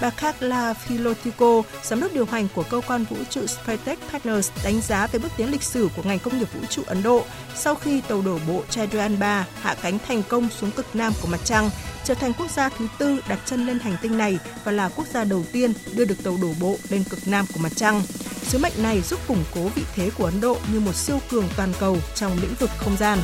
[0.00, 4.80] Bà Carla Filotico, giám đốc điều hành của cơ quan vũ trụ SpaceX Partners đánh
[4.80, 7.24] giá về bước tiến lịch sử của ngành công nghiệp vũ trụ Ấn Độ
[7.54, 11.28] sau khi tàu đổ bộ Chandrayaan 3 hạ cánh thành công xuống cực nam của
[11.28, 11.70] mặt trăng,
[12.04, 15.06] trở thành quốc gia thứ tư đặt chân lên hành tinh này và là quốc
[15.14, 18.02] gia đầu tiên đưa được tàu đổ bộ lên cực nam của mặt trăng.
[18.42, 21.48] Sứ mệnh này giúp củng cố vị thế của Ấn Độ như một siêu cường
[21.56, 23.18] toàn cầu trong lĩnh vực không gian.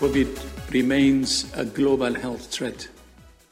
[0.00, 2.74] COVID remains a global health threat.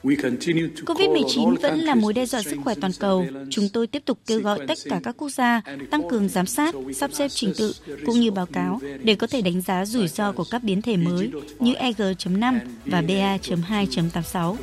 [0.02, 3.26] COVID-19 vẫn là mối đe dọa sức khỏe toàn cầu.
[3.50, 5.60] Chúng tôi tiếp tục kêu gọi tất cả các quốc gia
[5.90, 7.74] tăng cường giám sát, sắp xếp trình tự
[8.06, 10.96] cũng như báo cáo để có thể đánh giá rủi ro của các biến thể
[10.96, 14.56] mới như EG.5 và BA.2.86.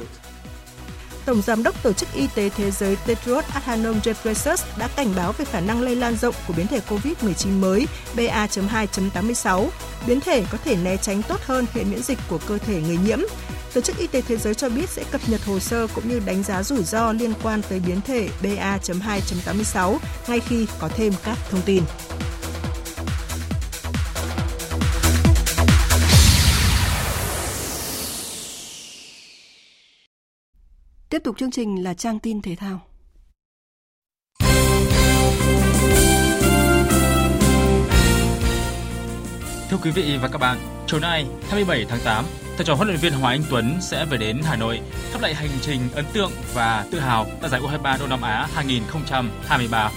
[1.27, 5.31] Tổng Giám đốc Tổ chức Y tế Thế giới Tedros Adhanom Ghebreyesus đã cảnh báo
[5.31, 9.67] về khả năng lây lan rộng của biến thể COVID-19 mới BA.2.86.
[10.07, 12.97] Biến thể có thể né tránh tốt hơn hệ miễn dịch của cơ thể người
[12.97, 13.19] nhiễm.
[13.73, 16.21] Tổ chức Y tế Thế giới cho biết sẽ cập nhật hồ sơ cũng như
[16.25, 19.97] đánh giá rủi ro liên quan tới biến thể BA.2.86
[20.27, 21.83] ngay khi có thêm các thông tin.
[31.17, 32.81] Tiếp tục chương trình là trang tin thể thao.
[39.69, 40.57] Thưa quý vị và các bạn,
[40.87, 42.25] chiều nay 27 tháng 8,
[42.57, 44.79] thầy trò huấn luyện viên Hoàng Anh Tuấn sẽ về đến Hà Nội
[45.11, 48.47] thắp lại hành trình ấn tượng và tự hào tại giải U23 Đông Nam Á
[48.53, 49.91] 2023.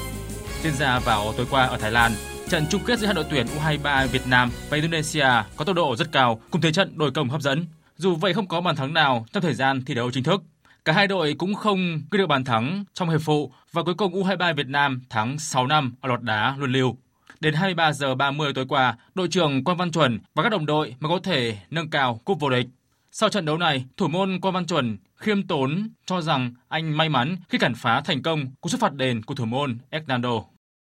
[0.63, 2.13] Diễn ra vào tối qua ở Thái Lan,
[2.49, 5.97] trận chung kết giữa hai đội tuyển U23 Việt Nam và Indonesia có tốc độ
[5.97, 7.67] rất cao, cùng thế trận đôi công hấp dẫn.
[7.97, 10.43] Dù vậy không có bàn thắng nào trong thời gian thi đấu chính thức.
[10.85, 14.13] Cả hai đội cũng không ghi được bàn thắng trong hiệp phụ và cuối cùng
[14.13, 16.97] U23 Việt Nam thắng 6 năm ở loạt đá luân lưu.
[17.41, 20.95] Đến 23 giờ 30 tối qua, đội trưởng Quang Văn Chuẩn và các đồng đội
[21.01, 22.67] mới có thể nâng cao cúp vô địch.
[23.13, 27.09] Sau trận đấu này, thủ môn Quang Văn Chuẩn khiêm tốn cho rằng anh may
[27.09, 30.43] mắn khi cản phá thành công cú xuất phạt đền của thủ môn Hernando.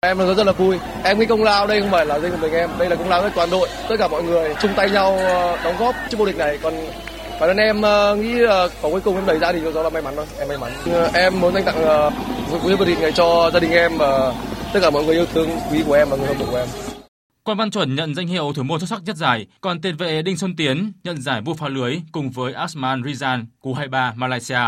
[0.01, 0.77] Em rất là vui.
[1.03, 3.09] Em nghĩ công lao đây không phải là riêng của mình em, đây là công
[3.09, 6.17] lao của toàn đội, tất cả mọi người chung tay nhau ờ, đóng góp cho
[6.17, 6.59] vô địch này.
[6.61, 6.73] Còn
[7.39, 9.89] bản thân em ờ, nghĩ là có cuối cùng em đẩy ra thì do là
[9.89, 12.11] may mắn thôi em may mắn ờ, em muốn dành tặng
[12.63, 14.33] quý vị này cho gia đình em và
[14.73, 16.67] tất cả mọi người yêu thương quý của em và người hâm mộ của em
[17.43, 20.21] Quan Văn Chuẩn nhận danh hiệu thủ môn xuất sắc nhất giải, còn tiền vệ
[20.21, 24.59] Đinh Xuân Tiến nhận giải vua phá lưới cùng với Asman Rizan của 23 Malaysia.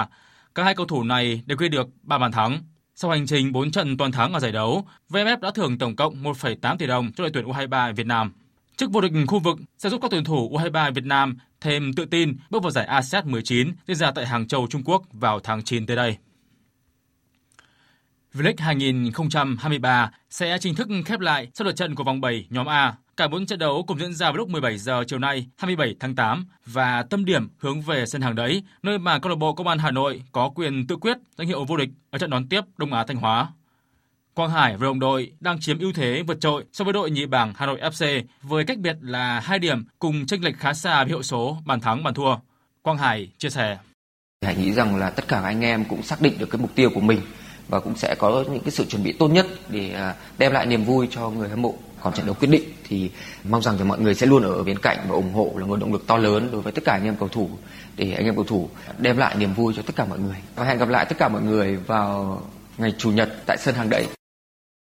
[0.56, 2.60] Cả hai cầu thủ này đều ghi được 3 bàn thắng.
[2.96, 6.24] Sau hành trình 4 trận toàn thắng ở giải đấu, VFF đã thưởng tổng cộng
[6.24, 8.32] 1,8 tỷ đồng cho đội tuyển U23 Việt Nam.
[8.78, 12.06] Chức vô địch khu vực sẽ giúp các tuyển thủ U23 Việt Nam thêm tự
[12.06, 15.64] tin bước vào giải ASEAN 19 diễn ra tại Hàng Châu, Trung Quốc vào tháng
[15.64, 16.18] 9 tới đây.
[18.34, 22.96] V-League 2023 sẽ chính thức khép lại sau lượt trận của vòng 7 nhóm A.
[23.18, 26.16] Cả bốn trận đấu cùng diễn ra vào lúc 17 giờ chiều nay 27 tháng
[26.16, 29.68] 8 và tâm điểm hướng về sân hàng đấy, nơi mà câu lạc bộ Công
[29.68, 32.62] an Hà Nội có quyền tự quyết danh hiệu vô địch ở trận đón tiếp
[32.78, 33.48] Đông Á Thanh Hóa.
[34.34, 37.26] Quang Hải và đồng đội đang chiếm ưu thế vượt trội so với đội nhì
[37.26, 41.04] bảng Hà Nội FC với cách biệt là 2 điểm cùng chênh lệch khá xa
[41.04, 42.36] với hiệu số bàn thắng bàn thua.
[42.82, 43.78] Quang Hải chia sẻ:
[44.46, 46.90] Hải nghĩ rằng là tất cả anh em cũng xác định được cái mục tiêu
[46.94, 47.22] của mình
[47.68, 50.66] và cũng sẽ có những cái sự chuẩn bị tốt nhất để à, đem lại
[50.66, 51.76] niềm vui cho người hâm mộ.
[52.02, 53.12] Còn trận đấu quyết định thì
[53.44, 55.80] mong rằng là mọi người sẽ luôn ở bên cạnh và ủng hộ là nguồn
[55.80, 57.50] động lực to lớn đối với tất cả anh em cầu thủ
[57.98, 60.36] để anh em cầu thủ đem lại niềm vui cho tất cả mọi người.
[60.56, 62.42] Và hẹn gặp lại tất cả mọi người vào
[62.78, 64.08] ngày chủ nhật tại sân hàng đẫy.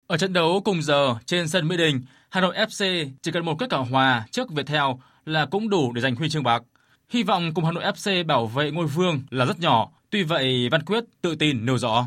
[0.08, 3.56] Ở trận đấu cùng giờ trên sân Mỹ Đình, Hà Nội FC chỉ cần một
[3.60, 4.84] kết quả hòa trước Viettel
[5.26, 6.64] là cũng đủ để giành huy chương bạc.
[7.10, 10.70] Hy vọng cùng Hà Nội FC bảo vệ ngôi vương là rất nhỏ, tuy vậy
[10.72, 12.06] Văn Quyết tự tin nêu rõ.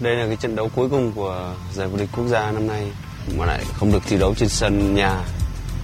[0.00, 2.92] Đây là cái trận đấu cuối cùng của giải vô địch quốc gia năm nay
[3.38, 5.22] mà lại không được thi đấu trên sân nhà.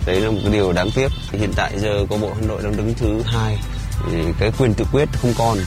[0.07, 1.09] Đấy là một cái điều đáng tiếc.
[1.33, 3.59] Hiện tại giờ có bộ Hà Nội đang đứng thứ hai,
[4.07, 5.59] thì cái quyền tự quyết không còn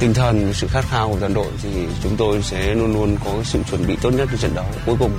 [0.00, 3.42] tinh thần sự khát khao của toàn đội thì chúng tôi sẽ luôn luôn có
[3.44, 5.12] sự chuẩn bị tốt nhất cho trận đấu cuối cùng.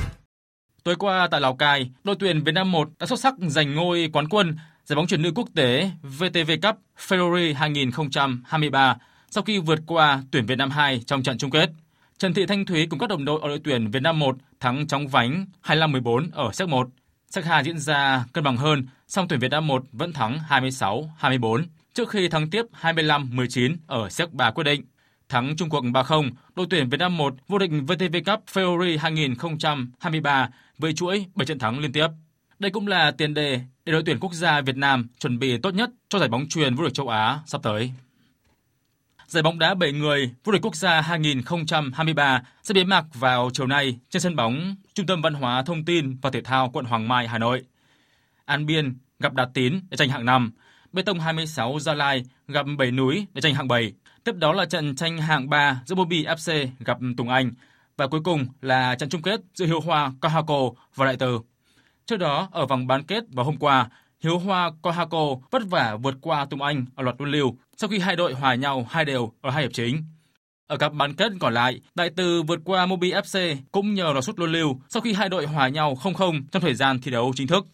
[0.83, 4.09] Tối qua tại Lào Cai, đội tuyển Việt Nam 1 đã xuất sắc giành ngôi
[4.13, 6.75] quán quân giải bóng chuyển nữ quốc tế VTV Cup
[7.07, 8.97] February 2023
[9.31, 11.69] sau khi vượt qua tuyển Việt Nam 2 trong trận chung kết.
[12.17, 14.87] Trần Thị Thanh Thúy cùng các đồng đội ở đội tuyển Việt Nam 1 thắng
[14.87, 16.89] chóng vánh 25-14 ở set 1.
[17.29, 21.63] Set 2 diễn ra cân bằng hơn, song tuyển Việt Nam 1 vẫn thắng 26-24
[21.97, 24.83] trước khi thắng tiếp 25-19 ở set 3 quyết định.
[25.29, 30.49] Thắng Trung Quốc 3-0, đội tuyển Việt Nam 1 vô địch VTV Cup February 2023
[30.77, 32.07] với chuỗi 7 trận thắng liên tiếp.
[32.59, 35.73] Đây cũng là tiền đề để đội tuyển quốc gia Việt Nam chuẩn bị tốt
[35.73, 37.91] nhất cho giải bóng truyền vô địch châu Á sắp tới.
[39.27, 43.67] Giải bóng đá 7 người vô địch quốc gia 2023 sẽ bế mạc vào chiều
[43.67, 47.07] nay trên sân bóng Trung tâm Văn hóa Thông tin và Thể thao quận Hoàng
[47.07, 47.61] Mai, Hà Nội.
[48.45, 50.51] An Biên gặp Đạt Tín để tranh hạng 5,
[50.91, 53.93] Bê tông 26 Gia Lai gặp Bảy Núi để tranh hạng 7.
[54.23, 57.51] Tiếp đó là trận tranh hạng 3 giữa Bobby FC gặp Tùng Anh
[57.97, 61.39] và cuối cùng là trận chung kết giữa Hiếu Hoa Kahako và Đại Từ.
[62.05, 66.15] Trước đó, ở vòng bán kết vào hôm qua, Hiếu Hoa Kahako vất vả vượt
[66.21, 69.31] qua Tùng Anh ở loạt luân lưu sau khi hai đội hòa nhau hai đều
[69.41, 70.03] ở hai hiệp chính.
[70.67, 74.23] Ở cặp bán kết còn lại, Đại Từ vượt qua Mobi FC cũng nhờ loạt
[74.23, 77.31] sút luân lưu sau khi hai đội hòa nhau 0-0 trong thời gian thi đấu
[77.35, 77.67] chính thức.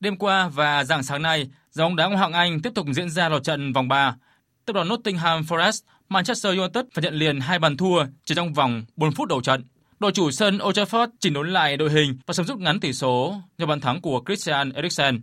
[0.00, 3.10] Đêm qua và dạng sáng nay, giải bóng đá Ngoại hạng Anh tiếp tục diễn
[3.10, 4.16] ra loạt trận vòng 3.
[4.64, 8.84] Tập đoàn Nottingham Forest, Manchester United phải nhận liền hai bàn thua chỉ trong vòng
[8.96, 9.64] 4 phút đầu trận.
[10.00, 12.92] Đội chủ sân Old Trafford chỉnh đốn lại đội hình và sớm rút ngắn tỷ
[12.92, 15.20] số nhờ bàn thắng của Christian Eriksen.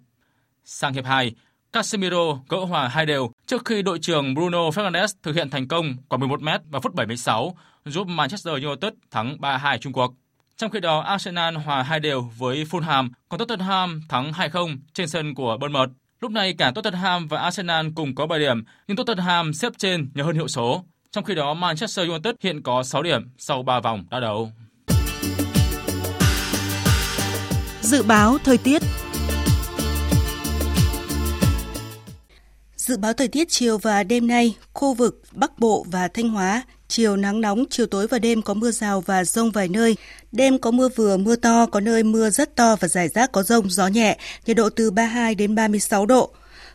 [0.65, 1.31] Sang hiệp 2,
[1.73, 5.95] Casemiro gỡ hòa hai đều trước khi đội trưởng Bruno Fernandes thực hiện thành công
[6.09, 10.13] quả 11m vào phút 76 giúp Manchester United thắng 3-2 Trung Quốc.
[10.57, 15.35] Trong khi đó, Arsenal hòa hai đều với Fulham, còn Tottenham thắng 2-0 trên sân
[15.35, 15.91] của Bournemouth.
[16.21, 20.23] Lúc này cả Tottenham và Arsenal cùng có 7 điểm, nhưng Tottenham xếp trên nhờ
[20.23, 20.83] hơn hiệu số.
[21.11, 24.51] Trong khi đó, Manchester United hiện có 6 điểm sau 3 vòng đã đấu.
[27.81, 28.81] Dự báo thời tiết
[32.75, 36.63] Dự báo thời tiết chiều và đêm nay, khu vực Bắc Bộ và Thanh Hóa,
[36.87, 39.95] chiều nắng nóng, chiều tối và đêm có mưa rào và rông vài nơi.
[40.31, 43.43] Đêm có mưa vừa, mưa to, có nơi mưa rất to và rải rác có
[43.43, 46.31] rông, gió nhẹ, nhiệt độ từ 32 đến 36 độ.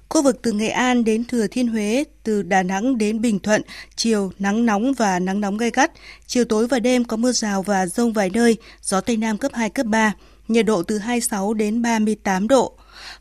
[0.09, 3.63] Khu vực từ Nghệ An đến Thừa Thiên Huế, từ Đà Nẵng đến Bình Thuận,
[3.97, 5.93] chiều nắng nóng và nắng nóng gay gắt.
[6.27, 9.53] Chiều tối và đêm có mưa rào và rông vài nơi, gió Tây Nam cấp
[9.55, 10.13] 2, cấp 3,
[10.49, 12.77] nhiệt độ từ 26 đến 38 độ.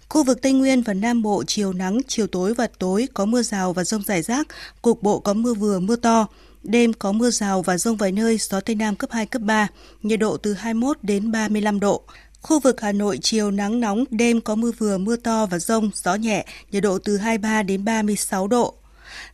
[0.09, 3.41] Khu vực Tây Nguyên và Nam Bộ chiều nắng, chiều tối và tối có mưa
[3.41, 4.47] rào và rông rải rác,
[4.81, 6.27] cục bộ có mưa vừa mưa to.
[6.64, 9.68] Đêm có mưa rào và rông vài nơi, gió Tây Nam cấp 2, cấp 3,
[10.03, 12.03] nhiệt độ từ 21 đến 35 độ.
[12.41, 15.91] Khu vực Hà Nội chiều nắng nóng, đêm có mưa vừa mưa to và rông,
[15.93, 18.76] gió nhẹ, nhiệt độ từ 23 đến 36 độ.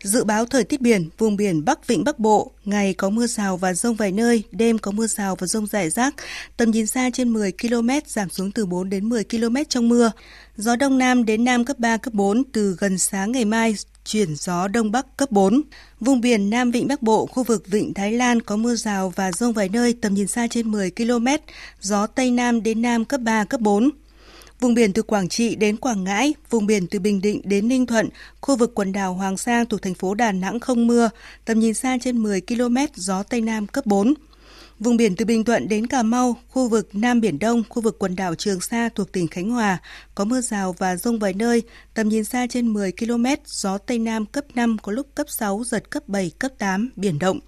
[0.04, 3.58] Dự báo thời tiết biển, vùng biển Bắc Vịnh Bắc Bộ, ngày có mưa rào
[3.58, 6.16] và rông vài nơi, đêm có mưa rào và rông rải rác,
[6.58, 10.12] tầm nhìn xa trên 10 km, giảm xuống từ 4 đến 10 km trong mưa.
[10.58, 14.36] Gió Đông Nam đến Nam cấp 3, cấp 4, từ gần sáng ngày mai chuyển
[14.36, 15.62] gió Đông Bắc cấp 4.
[16.00, 19.32] Vùng biển Nam Vịnh Bắc Bộ, khu vực Vịnh Thái Lan có mưa rào và
[19.32, 21.28] rông vài nơi, tầm nhìn xa trên 10 km,
[21.82, 23.90] gió Tây Nam đến Nam cấp 3, cấp 4.
[24.60, 27.86] Vùng biển từ Quảng Trị đến Quảng Ngãi, vùng biển từ Bình Định đến Ninh
[27.86, 28.10] Thuận,
[28.42, 31.10] khu vực quần đảo Hoàng Sa thuộc thành phố Đà Nẵng không mưa,
[31.46, 34.14] tầm nhìn xa trên 10 km, gió Tây Nam cấp 4.
[34.80, 38.00] Vùng biển từ Bình Thuận đến Cà Mau, khu vực Nam Biển Đông, khu vực
[38.00, 39.78] quần đảo Trường Sa thuộc tỉnh Khánh Hòa,
[40.16, 41.64] có mưa rào và rông vài nơi,
[41.94, 45.64] tầm nhìn xa trên 10 km, gió Tây Nam cấp 5, có lúc cấp 6,
[45.66, 47.40] giật cấp 7, cấp 8, biển động.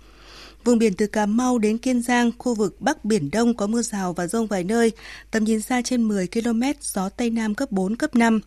[0.68, 3.82] Vùng biển từ Cà Mau đến Kiên Giang, khu vực Bắc Biển Đông có mưa
[3.82, 4.92] rào và rông vài nơi,
[5.32, 8.40] tầm nhìn xa trên 10 km, gió Tây Nam cấp 4, cấp 5.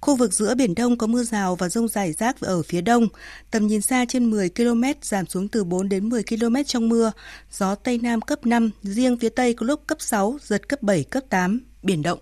[0.00, 3.08] Khu vực giữa Biển Đông có mưa rào và rông rải rác ở phía đông,
[3.50, 7.12] tầm nhìn xa trên 10 km, giảm xuống từ 4 đến 10 km trong mưa,
[7.50, 11.04] gió Tây Nam cấp 5, riêng phía Tây có lúc cấp 6, giật cấp 7,
[11.04, 12.18] cấp 8, biển động.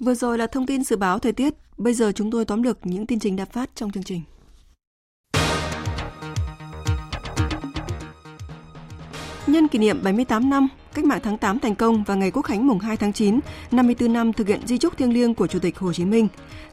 [0.00, 2.78] Vừa rồi là thông tin dự báo thời tiết, bây giờ chúng tôi tóm lược
[2.86, 4.22] những tin trình đã phát trong chương trình.
[9.50, 12.66] Nhân kỷ niệm 78 năm Cách mạng tháng 8 thành công và ngày Quốc khánh
[12.66, 13.40] mùng 2 tháng 9,
[13.70, 16.28] 54 năm thực hiện di trúc thiêng liêng của Chủ tịch Hồ Chí Minh.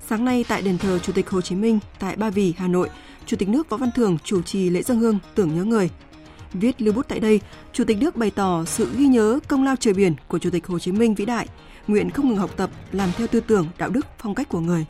[0.08, 2.90] Sáng nay tại đền thờ Chủ tịch Hồ Chí Minh tại Ba Vì, Hà Nội,
[3.26, 5.90] Chủ tịch nước Võ Văn Thưởng chủ trì lễ dân hương tưởng nhớ người.
[6.54, 7.40] Viết lưu bút tại đây,
[7.74, 10.68] Chủ tịch nước bày tỏ sự ghi nhớ công lao trời biển của Chủ tịch
[10.68, 11.48] Hồ Chí Minh vĩ đại,
[11.88, 14.86] nguyện không ngừng học tập, làm theo tư tưởng, đạo đức, phong cách của người.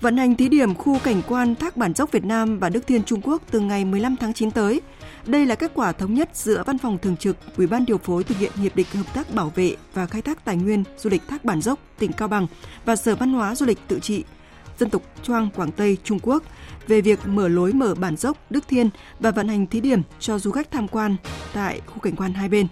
[0.00, 3.04] Vận hành thí điểm khu cảnh quan Thác Bản Dốc Việt Nam và Đức Thiên
[3.04, 4.80] Trung Quốc từ ngày 15 tháng 9 tới–
[5.26, 8.24] đây là kết quả thống nhất giữa Văn phòng Thường trực Ủy ban điều phối
[8.24, 11.28] thực hiện hiệp định hợp tác bảo vệ và khai thác tài nguyên du lịch
[11.28, 12.46] Thác Bản Dốc, tỉnh Cao Bằng
[12.84, 14.24] và Sở Văn hóa Du lịch tự trị
[14.78, 16.42] dân tộc Choang Quảng Tây Trung Quốc
[16.86, 20.38] về việc mở lối mở bản dốc Đức Thiên và vận hành thí điểm cho
[20.38, 21.16] du khách tham quan
[21.54, 22.66] tại khu cảnh quan hai bên.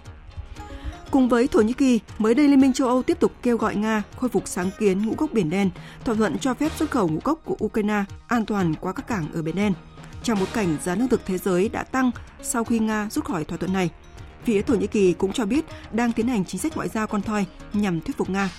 [1.11, 3.77] Cùng với Thổ Nhĩ Kỳ, mới đây Liên minh châu Âu tiếp tục kêu gọi
[3.77, 5.71] Nga khôi phục sáng kiến ngũ cốc Biển Đen,
[6.05, 9.27] thỏa thuận cho phép xuất khẩu ngũ cốc của Ukraine an toàn qua các cảng
[9.35, 9.73] ở Biển Đen
[10.25, 12.11] trong bối cảnh giá lương thực thế giới đã tăng
[12.43, 13.91] sau khi Nga rút khỏi thỏa thuận này.
[14.45, 17.23] Phía Thổ Nhĩ Kỳ cũng cho biết đang tiến hành chính sách ngoại giao con
[17.23, 18.51] thoi nhằm thuyết phục Nga.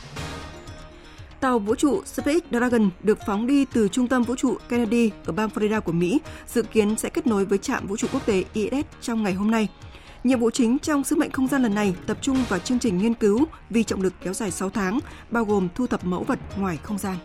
[1.40, 5.34] Tàu vũ trụ Space Dragon được phóng đi từ trung tâm vũ trụ Kennedy ở
[5.34, 8.44] bang Florida của Mỹ, dự kiến sẽ kết nối với trạm vũ trụ quốc tế
[8.54, 9.68] ISS trong ngày hôm nay.
[10.24, 12.98] Nhiệm vụ chính trong sứ mệnh không gian lần này tập trung vào chương trình
[12.98, 15.00] nghiên cứu vì trọng lực kéo dài 6 tháng,
[15.32, 17.16] bao gồm thu thập mẫu vật ngoài không gian.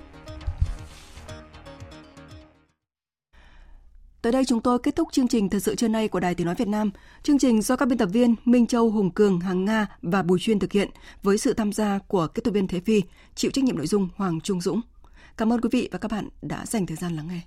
[4.23, 6.47] Tới đây chúng tôi kết thúc chương trình thật sự trưa nay của Đài Tiếng
[6.47, 6.91] Nói Việt Nam.
[7.23, 10.39] Chương trình do các biên tập viên Minh Châu, Hùng Cường, Hằng Nga và Bùi
[10.39, 10.91] Chuyên thực hiện
[11.23, 13.03] với sự tham gia của kết tập viên Thế Phi,
[13.35, 14.81] chịu trách nhiệm nội dung Hoàng Trung Dũng.
[15.37, 17.41] Cảm ơn quý vị và các bạn đã dành thời gian lắng nghe.